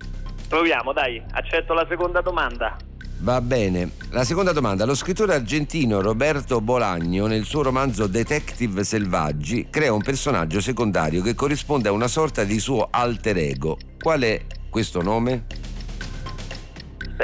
[0.49, 2.75] Proviamo, dai, accetto la seconda domanda.
[3.19, 3.91] Va bene.
[4.11, 4.87] La seconda domanda.
[4.87, 11.35] Lo scrittore argentino Roberto Bolagno, nel suo romanzo Detective Selvaggi, crea un personaggio secondario che
[11.35, 13.77] corrisponde a una sorta di suo alter ego.
[14.01, 15.45] Qual è questo nome?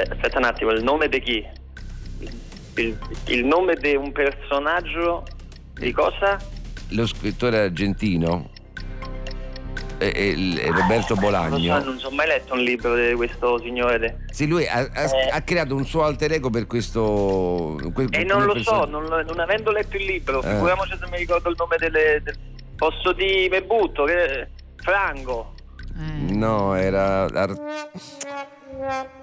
[0.00, 1.46] Aspe- Aspetta un attimo, il nome di chi?
[2.76, 5.24] Il, il nome di un personaggio
[5.74, 6.38] di cosa?
[6.90, 8.50] Lo scrittore argentino
[9.98, 11.82] è, è il- è Roberto Non so, Bolagno.
[11.82, 14.24] non so mai letto un libro di questo signore.
[14.30, 15.28] Sì, lui ha, ha- Eh.
[15.32, 17.78] ha creato un suo alter ego per questo.
[17.92, 20.48] que- E non lo persona- so, non, non avendo letto il libro, Eh.
[20.48, 22.20] figuriamoci se mi ricordo il nome delle...
[22.22, 22.36] del-
[22.76, 24.48] posso di me butto, che...
[24.76, 25.54] Frango.
[25.98, 26.32] Eh.
[26.32, 27.24] No, era.
[27.24, 27.88] Ar-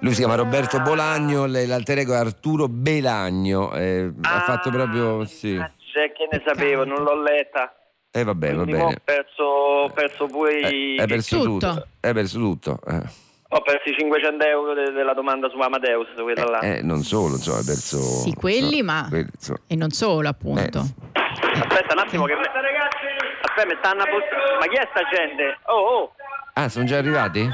[0.00, 3.72] Lui si chiama Roberto Bolagno, l'alter ego è Arturo Belagno.
[3.74, 5.24] eh, ha Ah, fatto proprio.
[5.24, 5.56] Sì.
[5.56, 7.72] ah, Cioè, che ne sapevo, non l'ho letta.
[8.10, 8.96] E vabbè, va mo ho bene.
[9.04, 10.96] perso, ho perso pure i...
[10.96, 11.68] Eh, Hai perso Tutto.
[11.68, 11.86] tutto.
[12.00, 12.78] Hai perso tutto.
[12.86, 13.02] eh.
[13.50, 16.58] Ho perso i 500 euro de- della domanda su Amadeus, quella là.
[16.60, 17.98] Eh, non solo, insomma, hai perso.
[17.98, 19.28] Sì, quelli, insomma, ma- quelli.
[19.68, 20.78] E non solo, appunto.
[20.80, 21.20] Eh.
[21.60, 22.32] Aspetta un attimo che...
[22.34, 24.58] Aspetta, mi stanno a bussare.
[24.60, 25.58] Ma chi è sta gente?
[25.66, 26.12] Oh, oh.
[26.54, 27.48] Ah, sono già arrivati?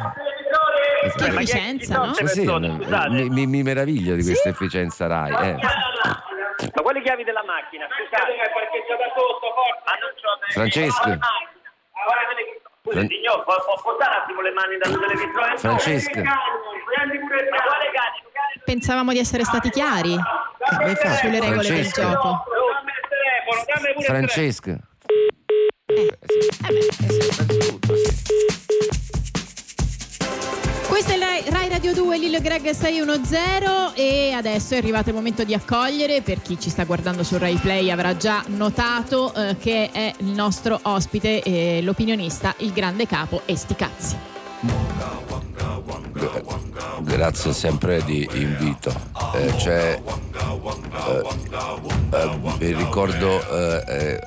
[1.03, 2.15] Che chi è- efficienza, no?
[2.15, 5.31] Sì, sì, eh, mi, mi- mi meraviglio di questa efficienza Rai.
[5.33, 5.57] eh.
[6.75, 7.87] Ma quali chiavi della macchina?
[7.91, 8.33] Scusate.
[8.35, 9.99] è parcheggiata sotto, forza.
[10.53, 11.11] Francesco.
[11.11, 11.19] Scusi,
[12.95, 15.57] Fran- signor, può, può portare un attimo le mani dal televisore?
[15.59, 16.23] Francesca.
[16.23, 17.21] Cani?
[18.65, 22.03] Pensavamo di essere stati chiari Ma infatti, sulle regole del Francesca.
[22.11, 22.45] gioco.
[22.53, 24.79] Dammi il telefono, dammi pure il Francesca.
[25.87, 26.19] Eh,
[30.93, 35.43] Questo è Rai, Rai Radio 2, Lillo Greg 610 e adesso è arrivato il momento
[35.43, 39.89] di accogliere, per chi ci sta guardando su Rai Play avrà già notato eh, che
[39.91, 44.17] è il nostro ospite, eh, l'opinionista, il grande capo Esticazzi.
[47.01, 48.93] Grazie sempre di invito.
[49.35, 50.03] Eh, eh,
[52.59, 53.41] vi ricordo
[53.89, 54.21] eh,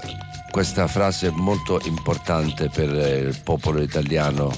[0.49, 4.51] questa frase molto importante per il popolo italiano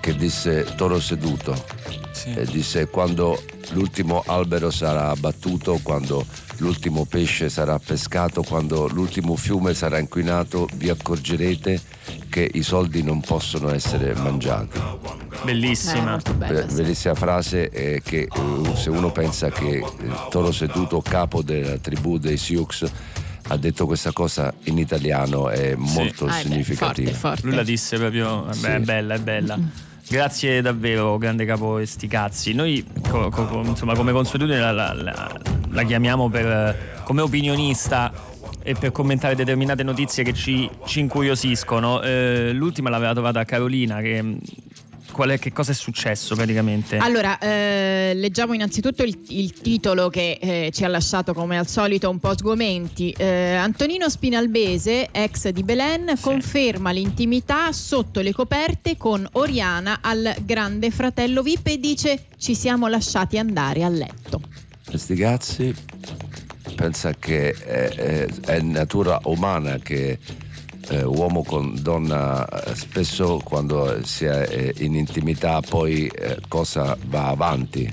[0.00, 1.86] che disse Toro seduto.
[2.24, 6.26] E disse quando l'ultimo albero sarà abbattuto, quando
[6.58, 11.80] l'ultimo pesce sarà pescato, quando l'ultimo fiume sarà inquinato, vi accorgerete
[12.28, 14.78] che i soldi non possono essere mangiati.
[14.78, 16.10] Eh, Bellissima.
[16.10, 16.74] molto bella, Be- sì.
[16.82, 19.68] Bellissima frase eh, che eh, se uno pensa che
[20.00, 22.90] il Toro Seduto, capo della tribù dei Sioux,
[23.50, 27.10] ha detto questa cosa in italiano è molto Ah, eh beh, significativa.
[27.12, 27.46] forte, forte.
[27.46, 28.42] Lui la disse proprio.
[28.42, 28.66] Beh, Sì.
[28.66, 29.58] è bella, è bella.
[30.10, 32.54] Grazie davvero, grande capo e sti cazzi.
[32.54, 35.30] Noi, co- co- insomma, come consuetudine, la, la- la-
[35.68, 38.10] la chiamiamo per, come opinionista
[38.62, 42.00] e per commentare determinate notizie che ci, ci incuriosiscono.
[42.00, 44.00] Eh, l'ultima l'aveva trovata Carolina.
[44.00, 44.36] Che,
[45.18, 46.96] qual è, che cosa è successo praticamente?
[46.96, 52.08] Allora, eh, leggiamo innanzitutto il, il titolo che eh, ci ha lasciato come al solito
[52.08, 53.10] un po' sgomenti.
[53.18, 60.92] Eh, Antonino Spinalbese, ex di Belen, conferma l'intimità sotto le coperte con Oriana al grande
[60.92, 64.40] fratello VIP e dice ci siamo lasciati andare a letto.
[64.86, 65.74] Questi cazzi
[66.76, 70.16] pensa che è, è- è natura umana che
[70.90, 76.96] eh, uomo con donna eh, spesso quando si è eh, in intimità poi eh, cosa
[77.06, 77.90] va avanti.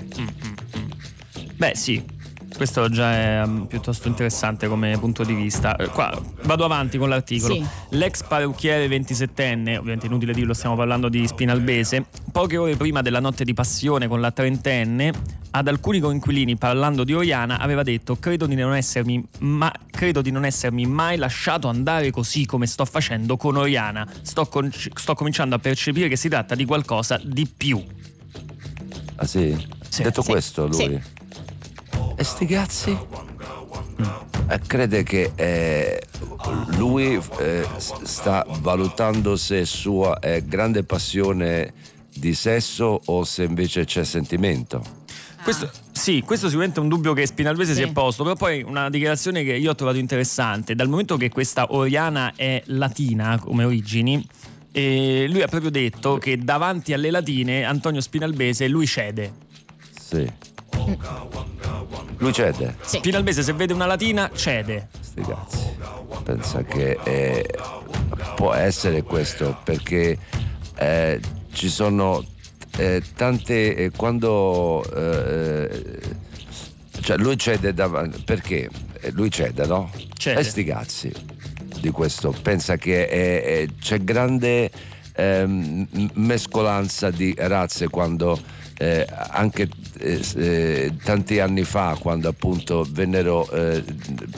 [1.56, 2.15] Beh, sì.
[2.56, 5.76] Questo già è um, piuttosto interessante come punto di vista.
[5.76, 6.10] Eh, qua
[6.44, 7.54] vado avanti con l'articolo.
[7.54, 7.64] Sì.
[7.90, 13.44] L'ex parrucchiere 27enne, ovviamente inutile dirlo, stiamo parlando di Spinalbese, poche ore prima della notte
[13.44, 15.12] di passione con la trentenne,
[15.50, 20.30] ad alcuni coinquilini parlando di Oriana aveva detto credo di non essermi, ma- credo di
[20.30, 24.06] non essermi mai lasciato andare così come sto facendo con Oriana.
[24.22, 27.84] Sto, con- sto cominciando a percepire che si tratta di qualcosa di più.
[29.16, 29.54] Ah sì?
[29.88, 30.02] Sì.
[30.02, 30.30] Detto Sì.
[30.30, 30.74] questo lui?
[30.74, 31.00] Sì.
[32.18, 32.96] E sti cazzi?
[34.48, 36.00] Eh, crede che eh,
[36.78, 41.72] lui eh, sta valutando se sua è grande passione
[42.14, 44.82] di sesso o se invece c'è sentimento.
[45.42, 47.82] Questo, sì, questo sicuramente è un dubbio che Spinalvese Sì.
[47.82, 51.28] si è posto, però poi una dichiarazione che io ho trovato interessante, dal momento che
[51.28, 54.26] questa Oriana è latina come origini,
[54.72, 59.32] E lui ha proprio detto che davanti alle latine Antonio Spinalbese lui cede.
[59.98, 60.30] Sì.
[62.18, 62.76] Lui cede.
[62.82, 62.98] Sì.
[62.98, 64.88] Spinalbese se vede una latina cede.
[65.00, 65.64] Sti cazzi.
[66.22, 67.46] Pensa che eh,
[68.34, 70.18] può essere questo perché
[70.76, 71.20] eh,
[71.52, 72.24] ci sono
[72.78, 76.00] eh, tante eh, quando eh,
[77.00, 78.68] cioè lui cede davanti perché
[79.00, 79.90] Eh, lui cede no?
[80.16, 80.40] Cede.
[80.40, 81.12] e sti cazzi
[81.80, 84.70] di questo pensa che è- è- c'è grande
[85.14, 88.38] ehm, mescolanza di razze quando
[88.78, 93.82] eh, anche eh, eh, tanti anni fa quando appunto vennero eh,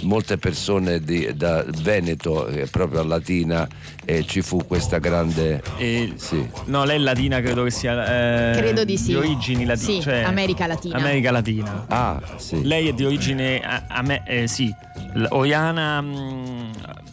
[0.02, 3.66] molte persone di- da Veneto eh, proprio a Latina
[4.04, 8.52] e ci fu questa grande E- sì No, lei è latina, credo che sia.
[8.54, 9.06] eh, Credo di sì.
[9.08, 9.92] Di origini latine.
[9.94, 10.96] Sì, cioè, America Latina.
[10.96, 11.84] America Latina.
[11.88, 13.60] ah sì Lei è di origine.
[13.60, 14.72] A, a me, eh, sì.
[15.14, 16.00] L- Oriana.
[16.00, 16.70] mm,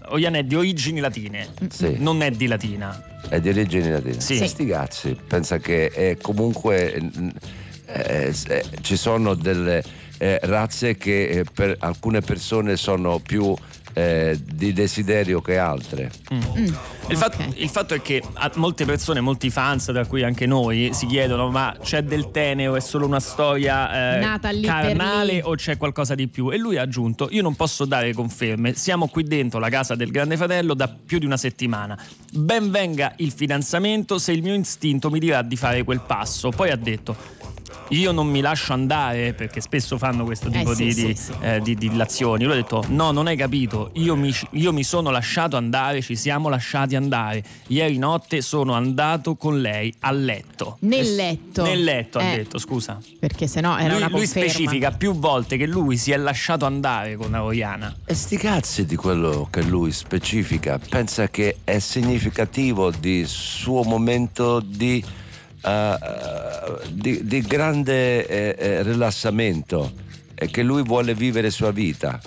[0.10, 1.48] Oriana è di origini latine.
[1.70, 1.96] Sì.
[2.00, 3.04] Non è di latina.
[3.30, 4.40] è di origini latine Sì.
[4.40, 7.30] E sti cazzi pensa che è comunque mm,
[7.88, 9.84] eh, eh, ci sono delle
[10.18, 13.54] eh, razze che eh, per alcune persone sono più
[13.98, 16.12] eh, di desiderio che altre
[17.08, 17.54] Il, fatto, Ok.
[17.56, 21.50] il fatto è che a molte persone, molti fans, tra cui anche noi, si chiedono:
[21.50, 25.78] ma c'è del teneo, è solo una storia eh, Nata lì per carnale o c'è
[25.78, 26.52] qualcosa di più?
[26.52, 30.12] E lui ha aggiunto: Io non posso dare conferme, siamo qui dentro la casa del
[30.12, 31.98] Grande Fratello da più di una settimana.
[32.34, 36.50] Ben venga il fidanzamento se il mio istinto mi dirà di fare quel passo.
[36.50, 37.54] Poi ha detto.
[37.90, 41.32] Io non mi lascio andare perché spesso fanno questo tipo sì, di, sì, di, sì.
[41.42, 42.44] eh, di dilazioni.
[42.44, 43.92] Lui ha detto: No, non hai capito.
[43.94, 47.44] Io mi, io mi sono lasciato andare, ci siamo lasciati andare.
[47.68, 50.78] Ieri notte sono andato con lei a letto.
[50.82, 51.64] Nel letto.
[51.64, 52.98] Nel letto, ha Eh, detto, scusa.
[53.20, 54.50] Perché sennò era Lui, una lui conferma.
[54.50, 57.96] specifica più volte che lui si è lasciato andare con Oriana.
[58.06, 64.60] E sti cazzi di quello che lui specifica, pensa che è significativo di suo momento
[64.60, 65.04] di,
[65.66, 69.92] eh, di- di grande eh, eh, rilassamento
[70.36, 72.20] e che lui vuole vivere sua vita.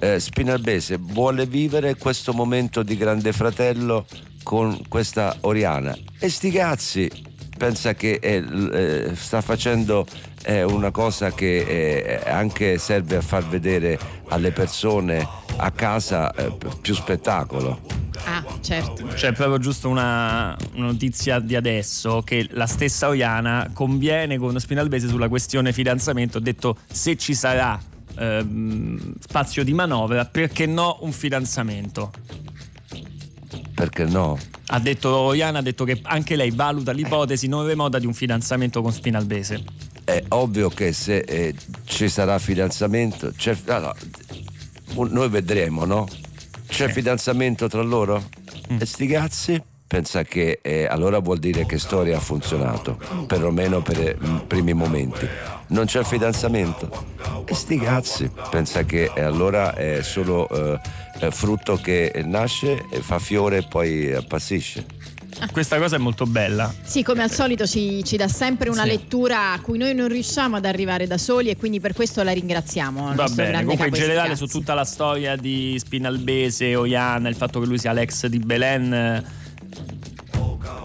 [0.00, 4.06] Eh, Spinalbese vuole vivere questo momento di grande fratello
[4.42, 5.96] con questa Oriana.
[6.18, 7.08] E sti cazzi,
[7.56, 10.04] pensa che eh, l- eh, sta facendo
[10.44, 15.26] eh, una cosa che eh, anche serve a far vedere alle persone
[15.56, 17.80] a casa eh, più spettacolo.
[18.24, 19.04] Ah, certo.
[19.06, 25.08] C'è proprio giusto una, una notizia di adesso che la stessa Oriana conviene con Spinalbese
[25.08, 26.38] sulla questione fidanzamento.
[26.38, 27.80] Ha detto se ci sarà
[28.16, 32.12] ehm, spazio di manovra, perché no un fidanzamento?
[33.74, 34.38] Perché no?
[34.66, 38.80] Ha detto Oriana ha detto che anche lei valuta l'ipotesi non remota di un fidanzamento
[38.82, 39.64] con Spinalbese.
[40.04, 43.32] È ovvio che se eh, ci sarà fidanzamento,
[43.66, 43.94] allora,
[44.94, 46.08] un- noi vedremo, no?
[46.66, 48.22] C'è fidanzamento tra loro?
[48.78, 49.62] E sti cazzi?
[49.86, 54.72] Pensa che eh, allora vuol dire che storia ha funzionato, perlomeno per eh, i primi
[54.72, 55.28] momenti.
[55.68, 57.04] Non c'è fidanzamento?
[57.44, 58.30] E sti cazzi?
[58.50, 60.80] Pensa che eh, allora è solo eh,
[61.20, 64.86] eh, frutto che nasce, e fa fiore e poi appassisce.
[65.50, 66.72] Questa cosa è molto bella.
[66.82, 68.88] Sì, come al solito ci, ci dà sempre una Sì.
[68.88, 72.32] lettura a cui noi non riusciamo ad arrivare da soli e quindi per questo la
[72.32, 73.14] ringraziamo.
[73.14, 77.66] Va bene, comunque in generale su tutta la storia di Spinalbese, Oiana, il fatto che
[77.66, 79.24] lui sia l'ex di Belen, eh,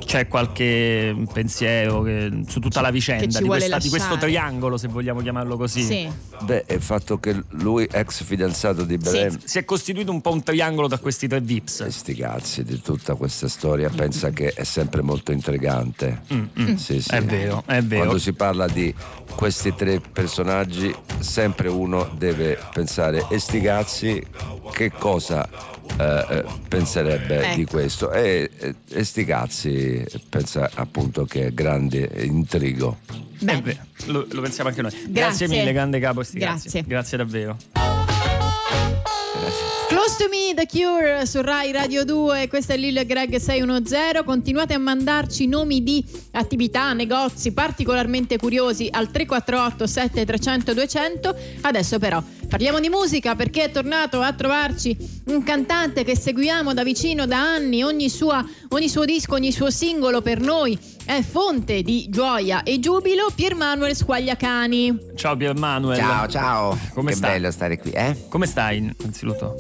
[0.08, 5.20] c'è qualche pensiero che- su tutta la vicenda di, questa- di questo triangolo, se vogliamo
[5.20, 5.84] chiamarlo così.
[5.84, 6.10] Sì.
[6.44, 10.44] Beh, il fatto che lui, ex fidanzato di Belen, Si è costituito un po' un
[10.44, 11.86] triangolo tra questi tre Vips.
[11.88, 16.22] sti cazzi di tutta questa storia pensa che è sempre molto intrigante.
[16.78, 17.14] Sì, sì.
[17.14, 18.04] Mm, È vero, è vero.
[18.04, 18.94] Quando si parla di
[19.36, 24.26] questi tre personaggi, sempre uno deve pensare, e sti cazzi,
[24.72, 25.48] che cosa
[26.00, 27.56] eh, eh, penserebbe Ecco.
[27.56, 28.12] di questo?
[28.12, 33.00] E, e, e sti cazzi pensa appunto che è grande intrigo.
[33.40, 33.62] Bene.
[33.62, 34.92] vero, lo, lo pensiamo anche noi.
[34.92, 35.48] Grazie, Grazie.
[35.48, 36.24] mille, grande capo.
[36.24, 36.72] sti Grazie.
[36.72, 36.88] cazzi.
[36.88, 37.58] Grazie davvero.
[39.88, 44.24] Close to Me, The Cure su Rai Radio 2, questo è Lil Greg 610.
[44.26, 51.36] Continuate a mandarci nomi di attività, negozi particolarmente curiosi al 348 7300 200.
[51.62, 56.84] Adesso però parliamo di musica perché è tornato a trovarci un cantante che seguiamo da
[56.84, 57.84] vicino da anni.
[57.84, 62.80] Ogni, sua- ogni suo disco, ogni suo singolo per noi è fonte di gioia e
[62.80, 63.28] giubilo.
[63.36, 64.98] Pier Manuel Squagliacani.
[65.16, 65.98] Ciao Pier Manuel.
[65.98, 66.78] Ciao, ciao.
[66.94, 67.32] Come che stai?
[67.32, 68.28] bello stare qui, eh?
[68.30, 69.56] Come stai innanzitutto?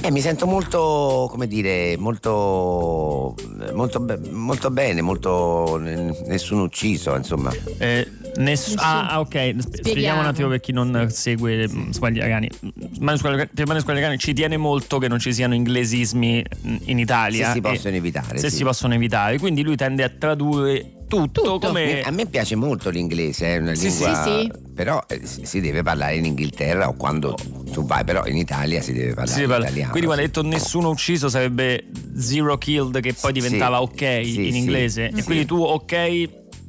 [0.00, 3.34] Eh, mi sento molto, come dire, molto,
[3.72, 7.50] molto, molto bene, molto nessuno ucciso, insomma.
[7.78, 8.06] Eh,
[8.38, 8.80] ness- Nessuno.
[8.82, 9.54] ah, ah, ok.
[9.58, 12.48] Sp- Spieghiamo un attimo per chi non segue mm, Squagliarani.
[13.00, 16.98] Manu Squagliacani- per Manu Squagliacani ci tiene molto che non ci siano inglesismi mh, in
[16.98, 17.46] Italia.
[17.48, 18.56] Se si possono evitare, Se sì.
[18.56, 19.38] si possono evitare.
[19.38, 21.58] Quindi lui tende a tradurre tutto, Tutto.
[21.68, 22.02] come.
[22.02, 24.22] A me piace molto l'inglese, è una Sì, lingua.
[24.24, 24.52] sì, sì.
[24.74, 27.34] Però eh, si deve parlare in Inghilterra o quando
[27.72, 29.90] tu vai, però in Italia si deve parlare si parla- italiano.
[29.90, 30.40] Quindi quando hai sì.
[30.40, 35.10] detto nessuno ucciso sarebbe zero killed che poi Sì, diventava ok sì, in sì, inglese.
[35.12, 35.18] sì.
[35.20, 36.28] E quindi tu ok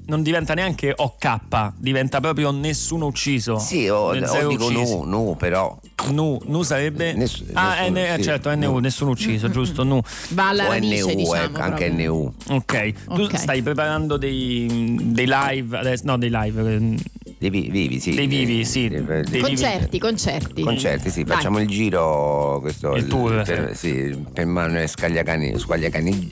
[0.09, 3.57] non diventa neanche OK, diventa proprio nessuno ucciso.
[3.59, 5.79] Sì, o, o dico nu, nu, però.
[6.11, 7.13] Nu, nu sarebbe.
[7.13, 8.23] Ness- ah, nessuno, N- eh, sì.
[8.23, 8.77] certo, NU, Nu.
[8.79, 9.83] nessuno ucciso, giusto?
[9.83, 10.01] Nu.
[10.29, 11.43] Va alla o radice, NU, diciamo.
[11.43, 11.89] ecco, anche.
[11.89, 12.33] NU.
[12.49, 16.95] Ok, tu stai preparando dei, dei live adesso, no, dei live, eh,
[17.37, 18.15] Dei vi- vivi, sì.
[18.15, 20.61] Dei vivi, sì, Dei- dei- Concerti, concerti.
[20.61, 21.37] Concerti, sì, Vai.
[21.37, 26.31] facciamo il giro, questo Il tour, per, sì, per Manuel Scagliacani, Squagliacani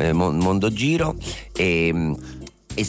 [0.00, 1.16] eh, Mon- Mondo Giro
[1.56, 2.14] e,
[2.74, 2.86] e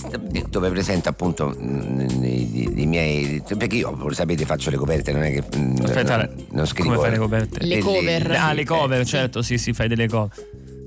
[0.49, 5.11] dove presento appunto mm, i, i- i miei perché io voi sapete faccio le coperte
[5.11, 7.65] non è che mm, Aspetta, non, non scrivo come fai le coperte?
[7.65, 8.31] Le e cover.
[8.31, 10.29] ah, sì, le cover, eh, certo, sì, sì, fai delle cover.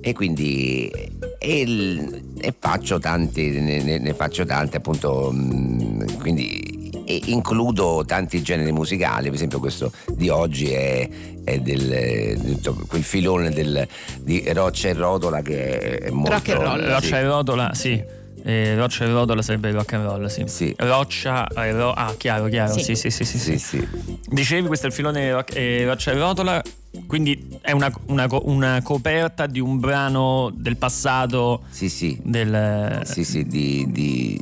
[0.00, 0.90] e quindi
[1.38, 8.42] e, e faccio tanti ne, ne- ne faccio tante appunto mm, quindi e includo tanti
[8.42, 11.08] generi musicali per esempio questo di oggi è,
[11.44, 13.86] è del di tutto quel filone del,
[14.20, 16.80] di Roccia e Rotola che è molto Rock and roll.
[16.82, 16.88] sì.
[16.90, 18.04] Roccia e rotola, sì.
[18.48, 20.42] Eh, roccia e rotola sarebbe rock and roll, sì.
[20.46, 20.74] Sì.
[20.78, 22.72] Roccia e ro- Ah, chiaro, chiaro.
[22.72, 22.80] Sì.
[22.82, 23.38] Sì, sì, sì, sì.
[23.38, 23.78] sì, sì.
[23.78, 23.88] sì.
[24.26, 26.62] Dicevi, questo è il filone rock- eh, Roccia e rotola.
[27.06, 33.02] Quindi è una, una una coperta di un brano del passato sì sì del.
[33.04, 34.40] sì sì di, di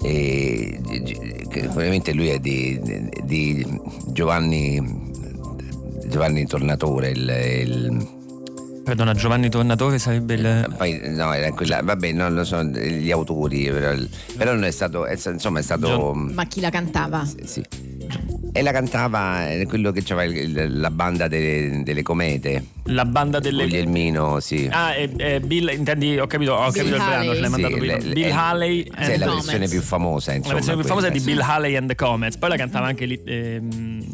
[0.00, 0.80] e,
[1.50, 2.80] che ovviamente lui è di,
[3.24, 3.66] di
[4.06, 4.80] Giovanni
[6.06, 8.08] Giovanni Tornatore il- il
[8.86, 10.74] Perdona, Giovanni Tornatore sarebbe il.
[10.76, 13.92] Poi no, era quella, vabbè, non lo so, gli autori, però,
[14.36, 16.12] però non è stato, è insomma è stato...
[16.14, 17.24] Ma chi la cantava?
[17.42, 17.64] Sì.
[18.52, 23.64] E la cantava eh, quello che il- la banda delle, delle comete, La banda delle.
[23.64, 24.68] Guglielmino, sì.
[24.70, 27.50] Ah, è, è Bill, intendi, ho capito, ho Bill capito il brano, ce l'hai Sì,
[27.50, 27.96] mandato prima.
[27.96, 29.44] le- Bill è- Haley sì, è la Comets.
[29.46, 30.54] versione più famosa, La insomma.
[30.54, 33.20] versione più famosa è di Bill Haley and the Comets, poi la cantava anche li-
[33.24, 34.04] ehm,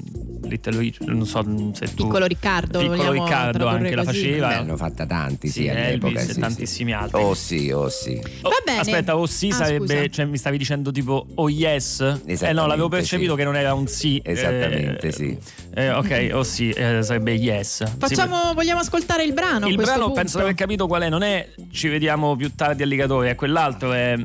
[0.44, 4.48] Little Rich, non so se tu Piccolo Riccardo, Piccolo Riccardo anche la faceva.
[4.48, 6.07] Ne hanno fatta tanti, sì, Sì, all'epoca.
[6.09, 6.40] Elvis sì, e sì.
[6.40, 7.22] tantissimi altri.
[7.22, 8.20] Oh sì, oh sì.
[8.42, 8.81] Oh, Va bene.
[8.81, 12.20] Aspetta, o sì Ah, sarebbe, cioè mi stavi dicendo tipo oh yes?
[12.26, 13.38] Eh no, l'avevo percepito sì.
[13.38, 14.18] che non era un sì.
[14.18, 15.37] eh, Esattamente, sì.
[15.74, 17.85] eh, ok, o sì, eh, sarebbe yes.
[17.85, 19.66] Sì, Facciamo, vogliamo ascoltare il brano?
[19.68, 20.14] il brano punto?
[20.14, 23.92] penso di aver capito qual è, non è ci vediamo più tardi alligatori, è quell'altro,
[23.92, 24.16] è...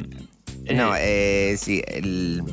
[0.63, 2.43] è- No, eh, sì, è il,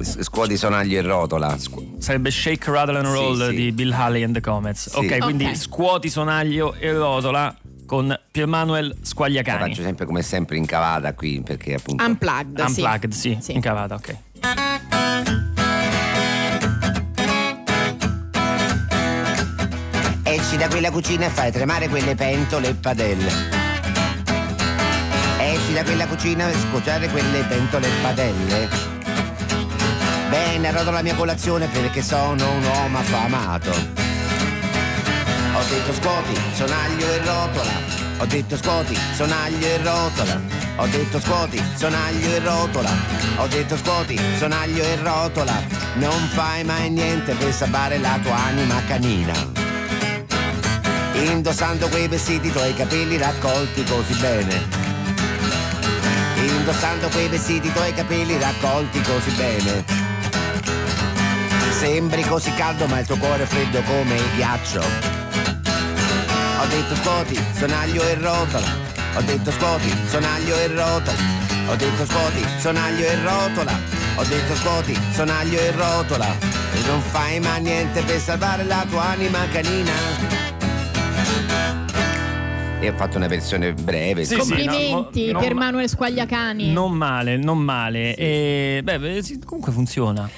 [0.00, 1.56] Scuoti sonaglio e rotola.
[1.98, 3.54] Sarebbe Shake, Rattle and Roll sì.
[3.54, 4.88] di Bill Haley and the Comets.
[4.90, 4.96] Sì.
[4.96, 7.54] Ok, quindi scuoti, sonaglio e rotola
[7.86, 9.68] con Piermanuel La Squagliacani.
[9.70, 12.02] faccio sempre come sempre in cavata qui perché appunto...
[12.04, 12.80] Unplugged, sì.
[12.80, 13.52] Unplugged, sì, Sì.
[13.52, 14.16] in cavata, ok.
[20.24, 23.30] Esci da quella cucina e fai tremare quelle pentole e padelle.
[25.38, 28.91] Esci da quella cucina e scuociare quelle pentole e padelle.
[30.32, 33.68] Bene, arrodo la mia colazione perché sono un uomo affamato.
[33.68, 37.72] Ho detto scuoti, sonaglio e rotola.
[38.16, 40.40] Ho detto scuoti, sonaglio e rotola.
[40.76, 42.90] Ho detto scuoti, sonaglio e rotola.
[43.36, 45.52] Ho detto scuoti, sonaglio e rotola.
[45.96, 49.34] Non fai mai niente per salvare la tua anima canina.
[51.12, 54.80] Indossando quei vestiti tuoi capelli raccolti così bene.
[56.36, 60.01] Indossando quei vestiti tuoi capelli raccolti così bene.
[61.82, 64.78] Sembri così caldo ma il tuo cuore è freddo come il ghiaccio.
[64.78, 68.66] Ho detto scuoti, sonaglio e rotola.
[69.16, 71.12] Ho detto scuoti, sonaglio e rotola.
[71.66, 73.72] Ho detto scuoti, sonaglio e rotola.
[74.14, 76.26] Ho detto scuoti, sonaglio e rotola.
[76.72, 79.90] E non fai mai niente per salvare la tua anima canina.
[82.78, 84.24] E ho fatto una versione breve.
[84.24, 86.70] Sì, sì, no, Complimenti mo- per Manuel Squagliacani.
[86.70, 88.14] Non male, non male.
[88.14, 90.30] E, beh, sì, comunque funziona.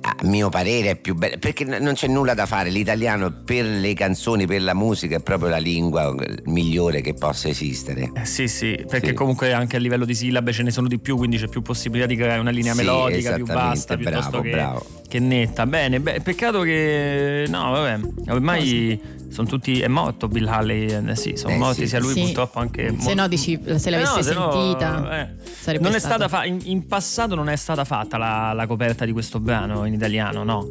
[0.00, 3.94] A mio parere è più bello perché non c'è nulla da fare l'italiano per le
[3.94, 8.84] canzoni per la musica è proprio la lingua migliore che possa esistere Eh, sì, sì,
[8.88, 9.12] perché Sì.
[9.14, 12.06] comunque anche a livello di sillabe ce ne sono di più, quindi c'è più possibilità
[12.06, 14.86] di creare una linea Sì, melodica più vasta piuttosto bravo, che, bravo.
[15.08, 15.66] che netta.
[15.66, 19.00] Bene, beh, peccato che no, vabbè, ormai
[19.36, 21.88] sono tutti è morto Bill Haley, eh, sì, sono Eh, morti sì.
[21.88, 22.22] sia lui Sì.
[22.22, 25.20] purtroppo anche Se no dici se l'avesse Eh no, se no, sentita.
[25.20, 25.28] eh.
[25.60, 28.66] sarebbe Non è stato- stata fa- in, in passato non è stata fatta la, la
[28.66, 30.66] coperta di questo brano in italiano, no?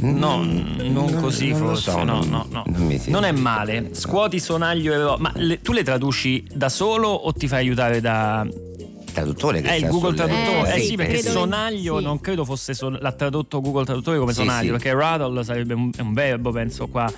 [0.00, 2.62] No, Mm, non non- così non forse, so, no, non- no, no.
[2.66, 2.98] non.
[3.06, 3.90] Non è male.
[3.92, 8.00] Scuoti, sonaglio e ro- Ma le- tu le traduci da solo o ti fai aiutare
[8.00, 8.44] da,
[9.12, 12.04] traduttore che È il Google traduttore, Eh, eh, sì, sì, perché sonaglio sì.
[12.04, 14.82] non credo fosse son- l'ha tradotto Google traduttore come Sì, sonaglio, sì.
[14.82, 17.10] perché rattle sarebbe un, un verbo, penso qua.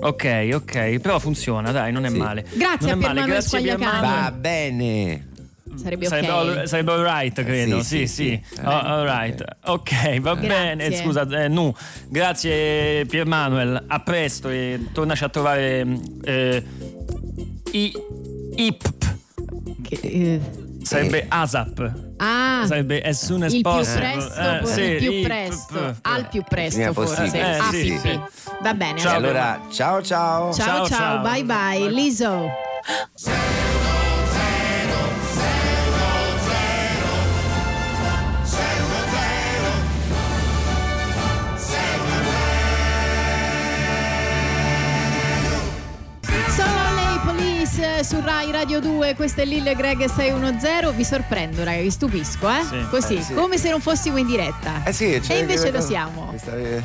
[0.00, 2.16] Ok, ok, però funziona, dai, non è Sì.
[2.16, 2.42] male.
[2.52, 3.90] Grazie non a è male, Piermanuel grazie Squagliacani.
[3.90, 4.22] Piermanuel.
[4.22, 5.26] Va bene.
[5.74, 6.10] Sarebbe ok.
[6.12, 7.78] Sarebbe, all, sarebbe all right, credo.
[7.78, 8.42] Eh, sì, sì, sì, sì.
[8.56, 8.60] sì.
[8.62, 9.42] Oh, all right.
[9.64, 10.48] Ok, va Grazie.
[10.76, 10.94] bene.
[10.96, 11.72] Scusa, eh, nu.
[12.08, 13.82] Grazie Piermanuel.
[13.86, 15.86] A presto e tornaci a trovare
[16.24, 16.62] eh,
[17.72, 17.92] i,
[18.56, 19.16] IPP.
[19.82, 20.40] Che, eh,
[20.84, 21.92] Sarebbe ASAP.
[22.18, 24.00] Ah, Sarebbe as soon as il più possible.
[24.12, 27.14] presto, Eh, sì, il più presto, al più presto forse.
[27.14, 27.42] possibile.
[27.54, 28.20] Eh, Ah, sì, sì.
[28.60, 28.98] Va bene.
[28.98, 29.16] Ciao.
[29.16, 30.52] allora, ciao ciao.
[30.52, 31.22] Ciao, Ciao, ciao, ciao.
[31.22, 32.50] bye bye, Liso.
[48.02, 50.92] Su Rai Radio 2, questo è Lille Greg 610.
[50.96, 52.62] Vi sorprendo, raga, vi stupisco, eh?
[52.68, 52.84] Sì.
[52.90, 53.34] Così, Eh, sì.
[53.34, 54.82] come se non fossimo in diretta.
[54.84, 56.26] Eh sì, cioè, e invece lo siamo.
[56.26, 56.82] questa- eh,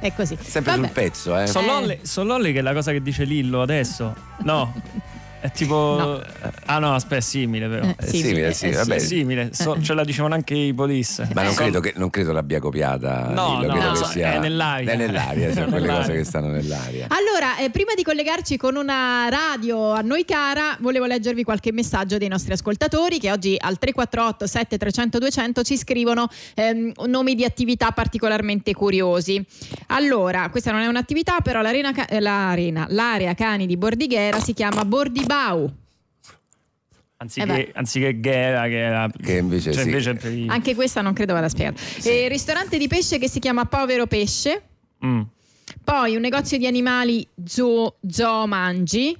[0.00, 0.38] è così.
[0.40, 0.84] Sempre Vabbè.
[0.86, 1.46] sul pezzo, eh.
[1.48, 4.14] Sololli, Sololli che è la cosa che dice Lillo adesso.
[4.44, 4.72] No.
[5.40, 5.74] È tipo.
[5.98, 6.22] No.
[6.66, 7.86] Ah no, aspetta, è simile però.
[7.86, 8.94] Eh, È simile, sì, eh, vabbè.
[8.94, 11.26] È simile, so- ce la dicevano anche i police.
[11.34, 13.28] Ma non Sol- credo, che, non credo l'abbia copiata.
[13.30, 14.92] No, Lillo, no, credo no, che sia, è nell'aria.
[14.92, 17.06] È nell'aria, sono quelle cose che stanno nell'aria.
[17.08, 22.18] Allora, eh, prima di collegarci con una radio a noi cara, volevo leggervi qualche messaggio
[22.18, 27.90] dei nostri ascoltatori che oggi al 348 7300 200 ci scrivono ehm, nomi di attività
[27.92, 29.42] particolarmente curiosi.
[29.86, 34.84] Allora, questa non è un'attività, però l'arena eh, l'arena- l'area cani di Bordighera si chiama
[35.30, 35.72] Bordibau.
[37.18, 39.08] Anziché, Eh anziché Ghera, che era.
[39.08, 39.88] Che invece cioè, sì.
[39.88, 41.80] invece Anche questa non credo vada spiegata.
[42.02, 44.62] Eh, ristorante di pesce che si chiama Povero Pesce.
[45.04, 45.20] Mm.
[45.84, 49.16] Poi un negozio di animali Zoo, Zoo Mangi,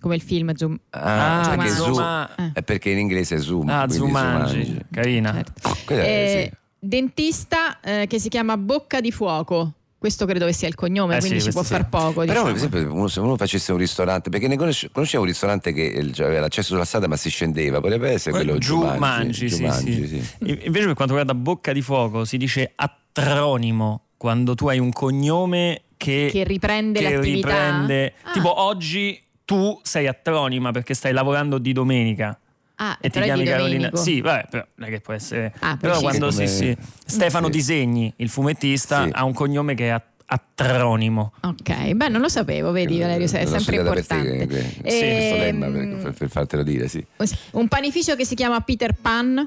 [0.00, 1.70] come il film Zoo, Ah, anche Zumangi.
[1.70, 1.92] Zoom.
[1.92, 3.68] Zuma- È perché in inglese è Zoom.
[3.68, 4.64] Ah, Zumangi.
[4.64, 4.84] Zumangi.
[4.90, 5.32] Carina.
[5.34, 5.76] Certo.
[5.92, 6.56] Eh, sì.
[6.78, 9.72] Dentista eh, che si chiama Bocca di Fuoco.
[10.04, 11.88] Questo credo che sia il cognome, Eh quindi sì, ci può questo far sì.
[11.90, 12.24] poco.
[12.26, 12.44] Però, diciamo.
[12.44, 16.10] per esempio, uno- se uno facesse un ristorante, perché ne conosce- conoscevo un ristorante che
[16.12, 20.06] cioè, aveva l'accesso sulla strada ma si scendeva, potrebbe essere quello giù mangi, sì, Giumangi,
[20.06, 20.16] sì.
[20.40, 25.84] Invece per quanto riguarda Bocca di Fuoco si dice attronimo quando tu hai un cognome
[25.96, 27.48] che, Che riprende che l'attività?
[27.48, 28.32] riprende- Ah.
[28.32, 32.38] Tipo oggi tu sei attronima perché stai lavorando di domenica.
[32.76, 33.90] Ah, E ti è chiami Carolina.
[33.94, 35.54] Sì, vabbè, però non è che può essere.
[35.60, 36.76] Ah, però quando sì, sì.
[37.06, 37.52] Stefano Sì.
[37.52, 39.10] Disegni, il fumettista, Sì.
[39.12, 41.32] ha un cognome che è att- attronimo.
[41.42, 44.46] Ok, beh, non lo sapevo, vedi Valerio, Eh, L'ho sempre studiata per te, importante.
[44.46, 45.66] que- que- questo Ehm, lemma
[46.02, 47.04] per, per- fartelo dire, sì.
[47.52, 49.46] Un panificio che si chiama Peter Pan.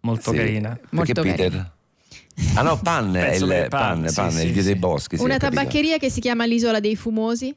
[0.00, 0.36] Molto Sì.
[0.36, 0.70] carina.
[0.70, 1.70] Perché Molto Peter?
[2.54, 4.68] Ah no, Pan è il è Pan, Pan, sì, Pan, sì, è il dio sì.
[4.68, 5.16] dei boschi.
[5.18, 7.54] sì, Una tabaccheria che si chiama l'Isola dei Fumosi.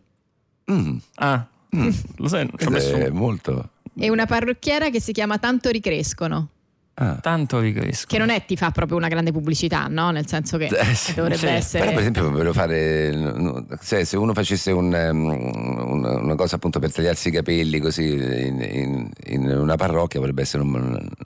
[0.72, 1.47] Mm, Ah,
[2.18, 3.70] lo sai, ci ho messo è molto.
[3.97, 6.54] E una parrucchiera che si chiama Tanto Ricrescono.
[6.97, 7.17] Ah.
[7.21, 8.05] tanto ricresco.
[8.07, 10.11] Che non è ti fa proprio una grande pubblicità, no?
[10.11, 11.45] Nel senso che Eh, sì, dovrebbe sì.
[11.47, 11.79] essere.
[11.79, 16.79] Però per esempio volevo fare no, se, uno facesse un, um, una, una cosa appunto
[16.79, 20.73] per tagliarsi i capelli così in, in- in una parrocchia potrebbe essere un,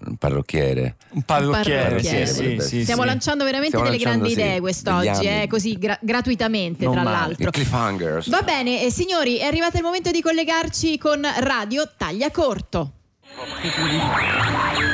[0.07, 3.07] un parrocchiere Un parrucchiere, Parrucchiere, sì, sì, Stiamo sì.
[3.07, 7.03] lanciando veramente Stiamo delle lanciando, grandi sì, idee quest'oggi, eh, così gra- gratuitamente, Non tra
[7.03, 7.15] male.
[7.15, 7.51] l'altro.
[7.51, 12.91] cliffhangers Va bene, eh, signori, è arrivato il momento di collegarci con Radio Tagliacorto.
[13.35, 14.88] Va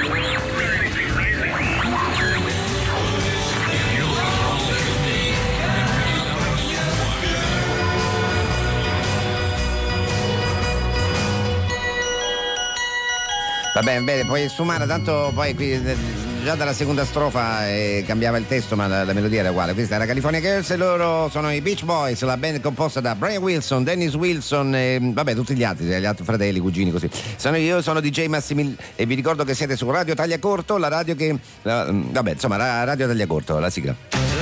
[13.81, 15.95] bene, bene, poi Sumara, tanto poi qui eh,
[16.43, 19.73] già dalla seconda strofa eh, cambiava il testo, ma la, la melodia era uguale.
[19.73, 23.41] Questa era California Girls e loro sono i Beach Boys, la band composta da Brian
[23.41, 27.09] Wilson, Dennis Wilson e vabbè, tutti gli altri, gli altri fratelli, cugini così.
[27.35, 31.15] Sono io, sono DJ Massimil e vi ricordo che siete su Radio Tagliacorto, la radio
[31.15, 33.95] che la- vabbè, insomma, ra- Radio Tagliacorto, la sigla.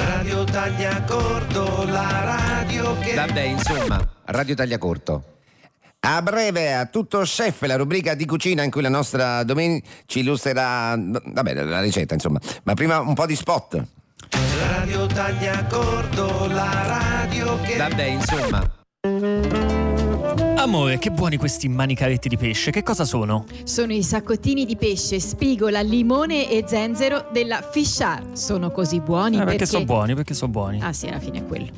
[0.05, 2.21] Radio Tagliacorto, la
[2.69, 3.13] radio che...
[3.15, 5.23] Vabbè, insomma, Radio Tagliacorto.
[6.05, 10.19] A breve, a tutto chef, la rubrica di cucina in cui la nostra Domeni ci
[10.19, 12.41] illustrerà, vabbè, la ricetta, insomma.
[12.63, 13.81] Ma prima un po' di spot.
[14.59, 17.77] Radio Tagliacorto, la radio che...
[17.77, 18.69] Vabbè, insomma.
[20.57, 22.71] Amore, che buoni questi manicaretti di pesce.
[22.71, 23.45] Che cosa sono?
[23.63, 28.31] Sono i saccottini di pesce, spigola, limone e zenzero della Fishar.
[28.33, 29.51] Sono così buoni Eh, perché...
[29.51, 30.81] perché sono buoni, perché sono buoni.
[30.81, 31.69] Ah sì, alla fine è quello.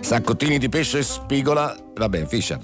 [0.00, 2.58] Saccottini di pesce, spigola, vabbè, Fisher.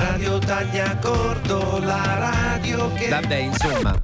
[0.00, 3.08] Radio Tagliacorto, la radio che...
[3.08, 4.02] Vabbè, insomma.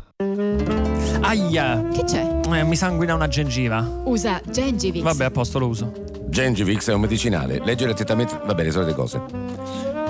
[1.22, 1.88] Aia!
[1.90, 2.40] Che c'è?
[2.52, 4.02] Eh, mi sanguina una gengiva.
[4.04, 5.02] Usa Gengivix.
[5.02, 5.92] Vabbè, a posto lo uso.
[6.28, 7.60] Gengivix è un medicinale.
[7.64, 10.05] Leggere attentamente, va bene, le solite cose.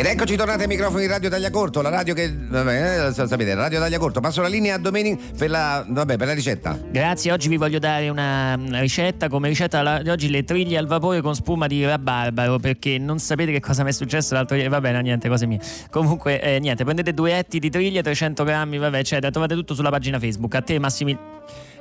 [0.00, 2.34] Ed eccoci tornati ai microfoni di Radio Tagliacorto, la radio che.
[2.34, 4.20] Vabbè, eh, sapete, Radio Tagliacorto.
[4.20, 5.84] Passo la linea a Domenico per la.
[5.86, 6.78] Vabbè, per la ricetta.
[6.90, 9.28] Grazie, oggi vi voglio dare una ricetta.
[9.28, 12.58] Come ricetta di oggi le triglie al vapore con spuma di rabarbaro.
[12.58, 14.70] Perché non sapete che cosa mi è successo l'altro ieri.
[14.70, 15.60] Va bene, niente, cose mie.
[15.90, 19.30] Comunque, eh, niente, prendete due etti di triglie, 300 grammi, vabbè, eccetera.
[19.30, 20.54] Trovate tutto sulla pagina Facebook.
[20.54, 21.18] A te, Massimi.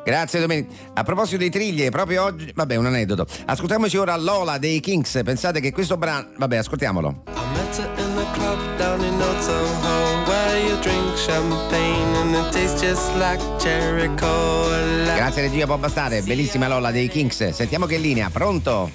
[0.04, 0.74] Grazie Domenico.
[0.94, 2.52] A proposito dei triglie, proprio oggi.
[2.54, 3.26] Vabbè, un aneddoto.
[3.46, 5.22] Ascoltiamoci ora Lola dei Kings.
[5.24, 6.32] Pensate che questo brano.
[6.36, 7.24] Vabbè, ascoltiamolo.
[7.28, 12.36] I met her in the club down in Old Soho Where you drink champagne and
[12.36, 16.22] it tastes just like cherry cola Grazie regia, può bastare.
[16.22, 17.50] Bellissima Lola dei Kings.
[17.50, 18.30] Sentiamo che linea.
[18.30, 18.90] Pronto?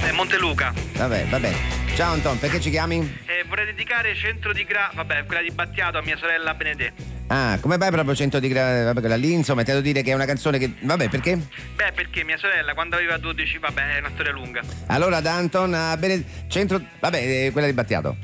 [0.00, 0.72] Eh, Monteluca.
[0.96, 1.83] Vabbè, vabbè.
[1.94, 2.98] Ciao Anton, perché ci chiami?
[3.26, 4.90] Eh, vorrei dedicare centro di gra...
[4.92, 7.00] Vabbè, quella di Battiato a mia sorella Benedetta.
[7.28, 8.82] Ah, come vai proprio 100 di gra...
[8.82, 10.74] Vabbè, quella lì, insomma, ti devo dire che è una canzone che...
[10.80, 11.36] Vabbè, perché?
[11.36, 13.58] Beh, perché mia sorella quando aveva 12...
[13.58, 14.60] Vabbè, è una storia lunga.
[14.86, 16.24] Allora da Anton a Bene...
[16.48, 16.80] Centro...
[16.98, 18.16] Vabbè, eh, quella di Battiato.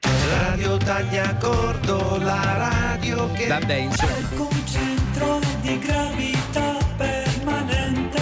[0.00, 4.12] Radio Tagliacordo, la radio che Vabbè, insomma.
[4.36, 8.20] un centro di gravità permanente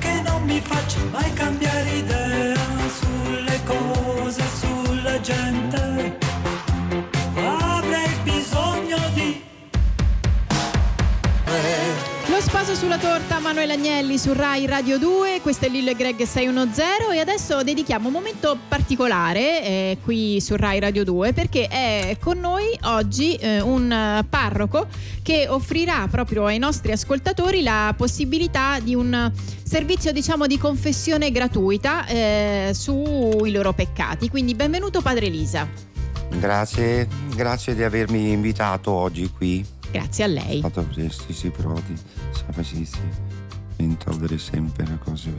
[0.00, 2.27] che non mi faccia mai cambiare idea
[12.48, 17.14] spaso sulla torta Manuel Agnelli su Rai Radio 2, questo è Lillo e Greg 610
[17.14, 22.40] e adesso dedichiamo un momento particolare eh, qui su Rai Radio 2 perché è con
[22.40, 24.86] noi oggi eh, un parroco
[25.22, 29.30] che offrirà proprio ai nostri ascoltatori la possibilità di un
[29.62, 34.30] servizio diciamo di confessione gratuita eh, sui loro peccati.
[34.30, 35.68] Quindi benvenuto Padre Lisa.
[36.30, 39.76] Grazie, grazie di avermi invitato oggi qui.
[39.90, 40.60] Grazie a lei.
[40.60, 41.94] Fatto questi si prodi,
[42.32, 42.98] sempre si si
[43.76, 45.30] intendere sempre le cose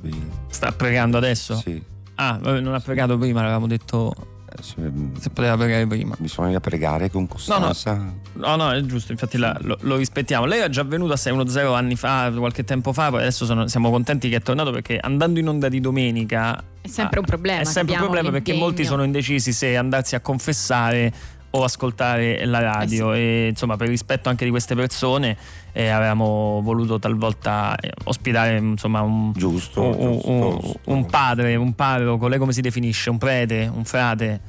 [0.00, 0.16] belle.
[0.48, 1.56] Sta pregando adesso?
[1.56, 1.82] Sì,
[2.20, 4.12] Ah, vabbè, non ha pregato prima, l'avevamo detto
[4.50, 4.90] eh, se-
[5.20, 6.16] se poteva pregare prima.
[6.18, 8.12] bisogna pregare con costanza.
[8.32, 10.44] No, no, è giusto, infatti la- lo, lo rispettiamo.
[10.44, 13.90] Lei è già venuto a 610 anni fa, qualche tempo fa, poi adesso sono- siamo
[13.90, 17.64] contenti che è tornato perché andando in onda di domenica È sempre un problema, È
[17.64, 21.12] sempre un problema perché molti sono indecisi se andarsi a confessare
[21.50, 25.36] o ascoltare la radio e insomma per rispetto anche di queste persone
[25.72, 30.80] eh, avevamo voluto talvolta eh, ospitare insomma un, Giusto, un- giusto, un- giusto.
[30.84, 33.08] un padre, un parroco, lei come si definisce?
[33.10, 34.40] Un prete, un frate?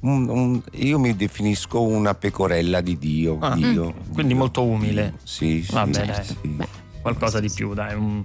[0.00, 3.36] Un- un- io mi definisco una pecorella di Dio.
[3.40, 5.02] Ah, Dio, quindi Dio, molto umile.
[5.10, 5.18] Dio.
[5.24, 6.48] Sì, sì, Vabbè, sì, sì.
[6.48, 6.68] Beh,
[7.02, 7.94] Qualcosa di più, dai.
[7.94, 8.24] un-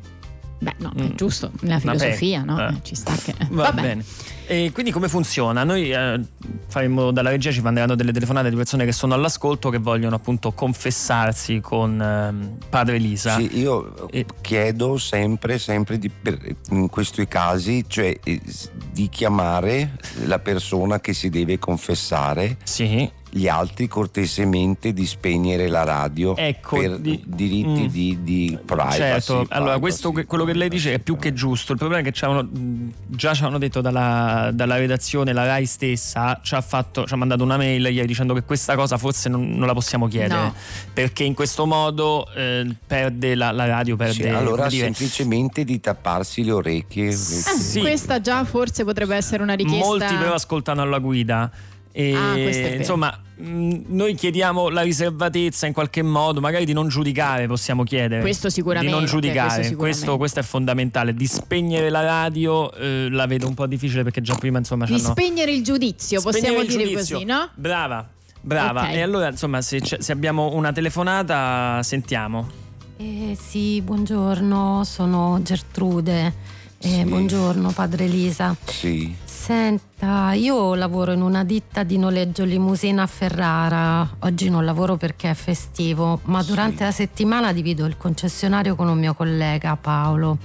[0.63, 1.15] Beh, no, è Mm.
[1.15, 2.67] giusto, nella Vabbè, filosofia, no?
[2.69, 2.73] eh.
[2.83, 3.35] Ci sta che...
[3.49, 3.81] Va Vabbè.
[3.81, 4.05] bene.
[4.45, 5.63] E quindi come funziona?
[5.65, 6.21] Noi eh,
[6.67, 10.51] faremo dalla regia ci manderanno delle telefonate di persone che sono all'ascolto che vogliono appunto
[10.53, 13.35] confessarsi con ehm, padre Lisa.
[13.35, 16.39] Sì, io E- chiedo sempre, sempre di, per-
[16.71, 18.41] in questi casi, cioè eh,
[18.91, 23.09] di chiamare la persona che si deve confessare, Sì.
[23.35, 27.87] Gli altri cortesemente di spegnere la radio Ecco, per di- diritti mm.
[27.87, 28.97] di, di privacy.
[28.97, 31.71] Certo, allora privacy, questo, quello che lei dice è più che giusto.
[31.71, 35.45] Il problema è che ci avevano- mh, già ci avevano detto dalla, dalla redazione, la
[35.45, 38.97] RAI stessa ci ha, fatto, ci ha mandato una mail ieri dicendo che questa cosa
[38.99, 40.53] forse non, non la possiamo chiedere No.
[40.93, 46.43] perché in questo modo eh, perde la, la radio, perde Sì, allora semplicemente di tapparsi
[46.43, 47.09] le orecchie.
[47.09, 47.79] Ah, Sì.
[47.79, 49.85] Questa già forse potrebbe essere una richiesta.
[49.87, 51.49] Molti però ascoltano alla guida.
[51.95, 52.35] E, Ah,
[52.75, 58.21] insomma, mh, noi chiediamo la riservatezza in qualche modo, magari di non giudicare, possiamo chiedere.
[58.21, 60.17] Questo sicuramente, Di non giudicare, questo questo, sicuramente.
[60.17, 61.13] questo è fondamentale.
[61.13, 64.97] Di spegnere la radio eh, la vedo un po' difficile perché già prima insomma Di
[64.97, 67.15] spegnere il giudizio, Spegnere possiamo il dire giudizio.
[67.17, 67.49] così, no?
[67.53, 68.09] Brava,
[68.41, 68.81] brava.
[68.81, 68.93] Ok.
[68.95, 72.49] E allora insomma se, se abbiamo una telefonata sentiamo.
[72.97, 76.33] Eh, sì, buongiorno, sono Gertrude.
[76.79, 77.03] Eh, Sì.
[77.05, 78.55] Buongiorno, padre Elisa.
[78.65, 79.13] Sì,
[79.47, 84.09] Senta, io lavoro in una ditta di noleggio limousina a Ferrara.
[84.19, 86.47] Oggi non lavoro perché è festivo, ma Sì.
[86.47, 90.37] durante la settimana divido il concessionario con un mio collega Paolo.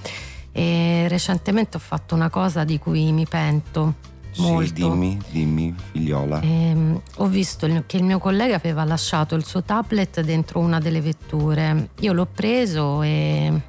[0.51, 3.95] E recentemente ho fatto una cosa di cui mi pento
[4.39, 4.67] molto.
[4.67, 6.41] sì, dimmi, dimmi, figliola.
[6.41, 11.01] Ehm, ho visto che il mio collega aveva lasciato il suo tablet dentro una delle
[11.01, 11.91] vetture.
[12.01, 13.61] Io l'ho preso e,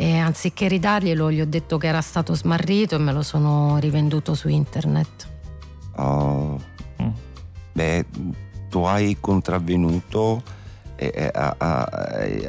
[0.00, 4.32] e anziché ridarglielo gli ho detto che era stato smarrito e me lo sono rivenduto
[4.34, 5.28] su internet.
[5.96, 6.58] Oh,
[7.02, 7.08] Mm.
[7.72, 8.04] beh,
[8.70, 10.42] tu hai contravvenuto
[10.96, 11.88] eh, a, a-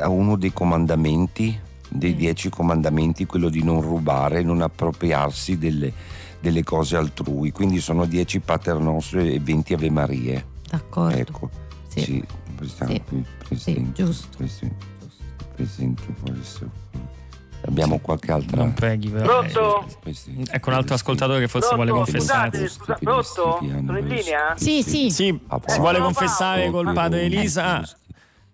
[0.01, 2.17] a uno dei comandamenti, dei Mm.
[2.17, 5.91] dieci comandamenti, quello di non rubare, non appropriarsi delle,
[6.39, 7.51] delle cose altrui.
[7.51, 8.77] Quindi sono dieci Pater
[9.13, 10.45] e venti Ave Marie.
[10.69, 11.17] D'accordo?
[11.17, 11.49] Ecco,
[11.87, 11.99] Sì.
[12.01, 12.23] sì,
[12.55, 13.01] questa- Sì.
[13.45, 14.37] presente, giusto.
[14.37, 14.85] presente,
[15.55, 16.99] presente questo qui.
[17.67, 18.57] Abbiamo qualche altra.
[18.57, 19.39] Non preghi, però.
[19.39, 19.85] Pronto?
[20.01, 21.85] Questi- Ecco un altro ascoltatore che forse Pronto?
[21.93, 22.49] vuole confessare.
[22.49, 23.57] Scusate, scusa, pronto?
[23.85, 24.53] Sono in linea?
[24.55, 25.11] Sì, sì.
[25.11, 27.83] Sì, Ah, si vuole confessare col padre Elisa.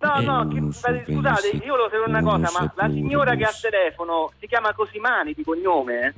[0.00, 0.60] No, Eh, no, che-
[1.04, 4.72] scusate, io volevo sapere una cosa, ma la signora che ha il telefono si chiama
[4.72, 6.14] Cosimani di cognome?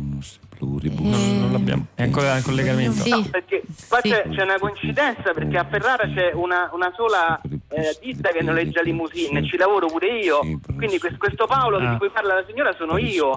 [0.65, 1.87] Non, non l'abbiamo.
[1.95, 3.09] È ancora in collegamento.
[3.09, 7.97] No, perché qua c'è, c'è una coincidenza perché a Ferrara c'è una, una sola eh,
[8.03, 10.41] ditta che noleggia limousine, ci lavoro pure io,
[10.77, 11.93] quindi quest- questo Paolo Ah.
[11.93, 13.35] di cui parla la signora sono io.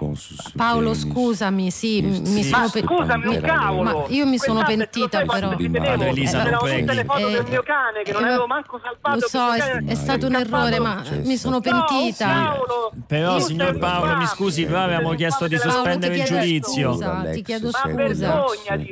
[0.56, 3.84] Paolo, scusami, sì, mi sono pe- scusami, un cavolo!
[3.84, 5.50] Ma io mi sono pentita, però.
[5.50, 6.96] Padre Elisa, non C'erano tutte preghi.
[6.96, 9.20] le foto del Eh, mio cane che non eh, avevo manco salvato.
[9.20, 12.58] Lo so, è, è stato un errore, ma mi sono pentita.
[13.08, 16.98] Però, signor Paolo, mi scusi, però avevamo chiesto di sospendere il giudizio.
[17.34, 18.44] Ti chiedo Ma scusa.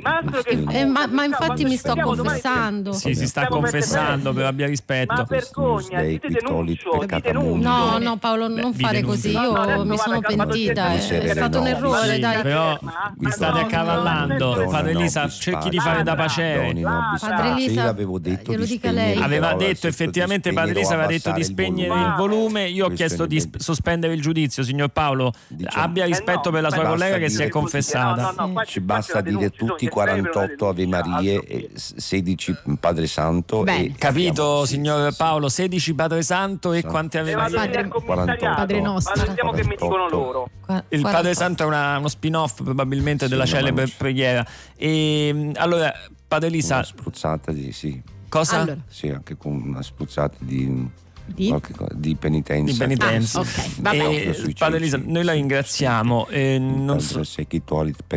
[0.01, 2.93] ma che Eh, ma, ma infatti mi sto confessando.
[2.93, 5.26] Sì, si sta confessando, però abbia Ma rispetto.
[5.28, 7.67] vergogna, ti denuncio, ti denuncio.
[7.69, 11.59] No, no Paolo, non fare così, No, no, io mi sono pentita, calma, è, stato
[11.59, 12.19] un errore, sì.
[12.19, 12.41] dai.
[12.41, 12.78] Però
[13.17, 14.67] vi state accavallando.
[14.69, 16.74] Padre Elisa, no, cerchi di fare da pacere.
[17.19, 19.22] Padre Elisa, io avevo detto glielo dica lei.
[19.22, 22.67] Aveva detto effettivamente di Padre Elisa aveva detto di spegnere il volume.
[22.67, 25.32] Io ho chiesto di sospendere il giudizio, signor Paolo.
[25.47, 28.11] Diciamo- Abbia Eh rispetto per la sua collega che si è confessata.
[28.16, 31.07] No, no, no, qua Ci basta dire denuncia, tutti ci serve una 48 Ave denuncia,
[31.09, 33.66] Marie altro e 16 Padre Santo.
[33.66, 35.49] E Capito, signor Paolo?
[35.49, 39.14] 16 Padre Santo e quante E aveva vado Padre- lì al commissariato, Padre nostro.
[39.16, 40.49] ma Sentiamo che mi dicono loro.
[40.89, 44.45] Il Padre Santo è una- uno spin-off probabilmente Sì, della celebre preghiera.
[44.76, 45.93] E allora,
[46.28, 48.01] Padre Elisa, Una spruzzata di sì.
[48.30, 48.62] cosa?
[48.62, 48.78] Allora.
[48.88, 50.89] Sì, anche con una spruzzata di,
[51.26, 51.53] Di?
[51.93, 52.72] di penitenza.
[52.72, 53.39] Di penitenza.
[53.39, 54.24] Ah, ok, va E, bene.
[54.34, 54.53] Suicidio.
[54.57, 56.28] Padre Elisa, noi la ringraziamo.
[56.30, 57.24] e non so-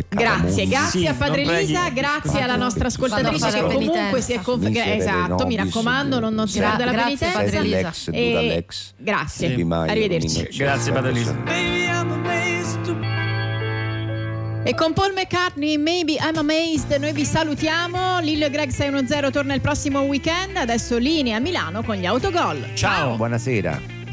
[0.09, 1.41] Grazie, grazie Sì, a Padre.
[1.43, 4.41] Elisa, grazie alla nostra ascoltatrice che comunque si è.
[4.45, 7.39] Miserere Esatto, mi raccomando, non, non si Gra- perde la grazie, penitenza.
[7.39, 7.57] Padre
[8.11, 8.93] dura E- lex.
[8.97, 9.47] Grazie,
[9.89, 10.47] arrivederci.
[10.57, 11.33] Grazie, Padre Elisa.
[14.67, 18.19] E con Paul McCartney, Maybe I'm Amazed, noi vi salutiamo.
[18.21, 20.57] Lillo e Greg 610 torna il prossimo weekend.
[20.57, 22.71] Adesso linea a Milano con gli autogol.
[22.73, 23.15] Ciao.
[23.15, 24.04] Buonasera.